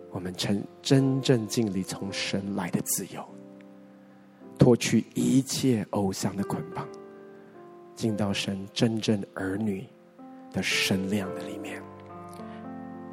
[0.10, 3.24] 我们成真正经历从神来的自由，
[4.58, 6.88] 脱去一切偶像的捆绑，
[7.96, 9.86] 进到神真正儿女
[10.52, 11.82] 的身量的里面。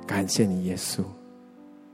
[0.07, 1.03] 感谢你，耶稣。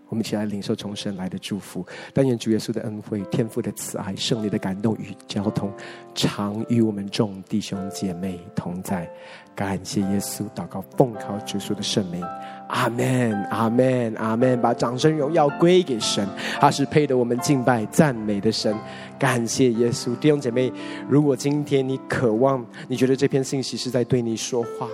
[0.09, 1.87] 我们一起来领受从神来的祝福。
[2.13, 5.73] 但愿主耶稣的恩惠、天父的慈爱、圣灵的感动与交通，
[6.17, 9.09] 常与我们众弟兄姐妹同在。
[9.55, 12.25] 感谢耶稣，祷告奉靠主耶稣的圣名，
[12.69, 14.61] 阿门，阿门，阿门。
[14.61, 16.27] 把掌声荣耀归给神，
[16.59, 18.77] 他是配得我们敬拜赞美的神。
[19.17, 20.73] 感谢耶稣，弟兄姐妹，
[21.09, 24.89] 如果今天你渴望，你觉得这篇信息是在对你说话。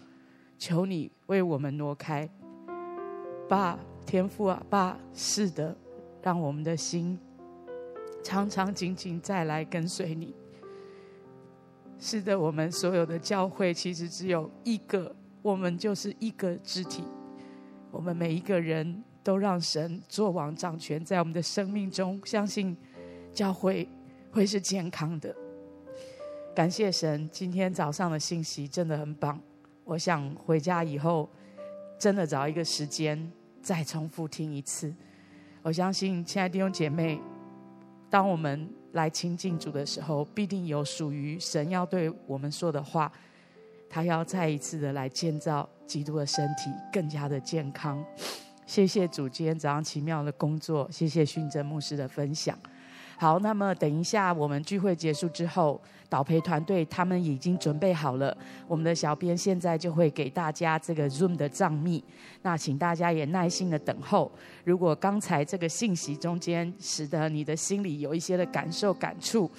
[0.56, 2.26] 求你为我们挪开。
[3.46, 5.76] 爸，天父啊，爸，是的，
[6.22, 7.18] 让我们的心。
[8.26, 10.34] 常常紧紧再来跟随你。
[12.00, 17.04] 是的，我们所有的教会其实只有一个，我们就是一个肢体。
[17.92, 22.76] 我们每一个人都让神作王掌权在我们的生命中，相信
[23.32, 23.88] 教会
[24.32, 25.32] 会是健康的。
[26.52, 29.40] 感谢神，今天早上的信息真的很棒。
[29.84, 31.30] 我想回家以后，
[31.96, 33.30] 真的找一个时间
[33.62, 34.92] 再重复听一次。
[35.62, 37.20] 我相信，亲爱的弟兄姐妹。
[38.08, 43.10] 当我们来亲近主的时候，必定有属于神要对我们说的话。
[43.88, 48.04] 他要再一次的来建造基督的身体，更加的健康。
[48.66, 52.58] 谢谢主今天早上奇妙的工作，谢谢训正牧师的分享。
[53.18, 58.36] 好，那么等一下我们聚会结束之后，导培团队他们已经准备好了，
[58.68, 62.04] 我们的小编现在就会给大家这个 Zoom 的账密，
[62.42, 64.30] 那请大家也耐心的等候。
[64.64, 69.50] 如果刚才这个信息中间使得你的心里有一些的感受感触，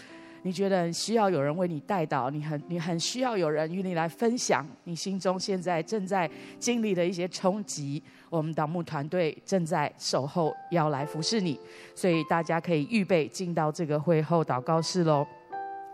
[0.43, 6.29] 你觉得需要有人为你代祷，你很你很需要有人与你来分享你心中现在正在
[6.59, 8.01] 经历的一些冲击。
[8.29, 11.59] 我们导牧团队正在守候，要来服侍你，
[11.95, 15.25] 所以大家可以预备进到这个会后祷告室喽。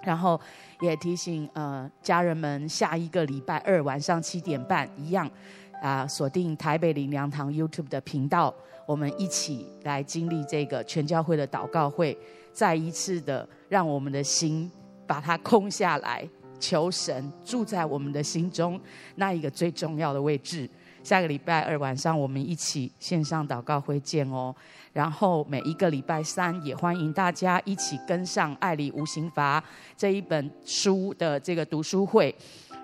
[0.02, 0.40] 然后
[0.82, 5.30] 也提醒呃家人们，下一个礼拜二晚上七点半一样
[5.82, 8.54] 啊，锁定台北灵粮堂 YouTube 的频道，
[8.86, 12.18] 我们一起来经历这个全教会的祷告会，
[12.54, 14.72] 再一次的让我们的心
[15.08, 16.28] 把它空下来，
[16.60, 18.80] 求神住在我们的心中
[19.16, 20.70] 那一个最重要的位置。
[21.04, 24.56] 下个礼拜二晚上，我们一起线上祷告会见哦。
[24.94, 29.60] 然后每一个礼拜三，也欢迎大家一起跟上《爱里无刑罚》
[29.98, 32.34] 这一本书的这个读书会。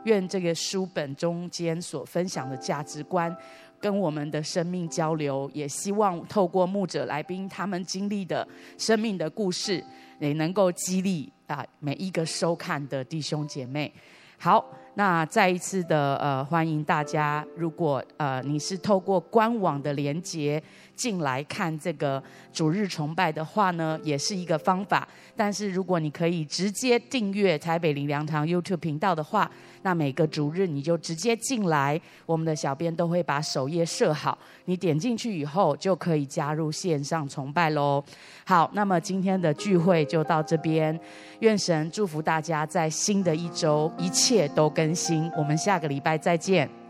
[0.06, 3.34] 愿这个书本中间所分享的价值观，
[3.80, 9.84] 跟我们的生命交流，也希望透过牧者来宾他们经历的生命的故事，
[10.20, 13.92] 也能够激励啊每一个收看的弟兄姐妹。
[14.38, 14.66] 好。
[14.96, 20.62] 那再一次的呃，欢迎大家，如果呃你是透过官网的连接
[21.00, 22.22] 进来看这个
[22.52, 25.08] 主日崇拜的话呢，也是一个方法。
[25.34, 29.50] 但是如果你可以直接订阅台北林良堂 YouTube 频道的话，
[29.84, 38.04] 那每个主日你就直接进来，我们的小编都会把首页设好，你点进去以后就可以加入线上崇拜喽。
[38.46, 41.00] 好，那么今天的聚会就到这边，
[41.40, 45.32] 愿神祝福大家在新的一周一切都更新。
[45.38, 46.89] 我们下个礼拜再见。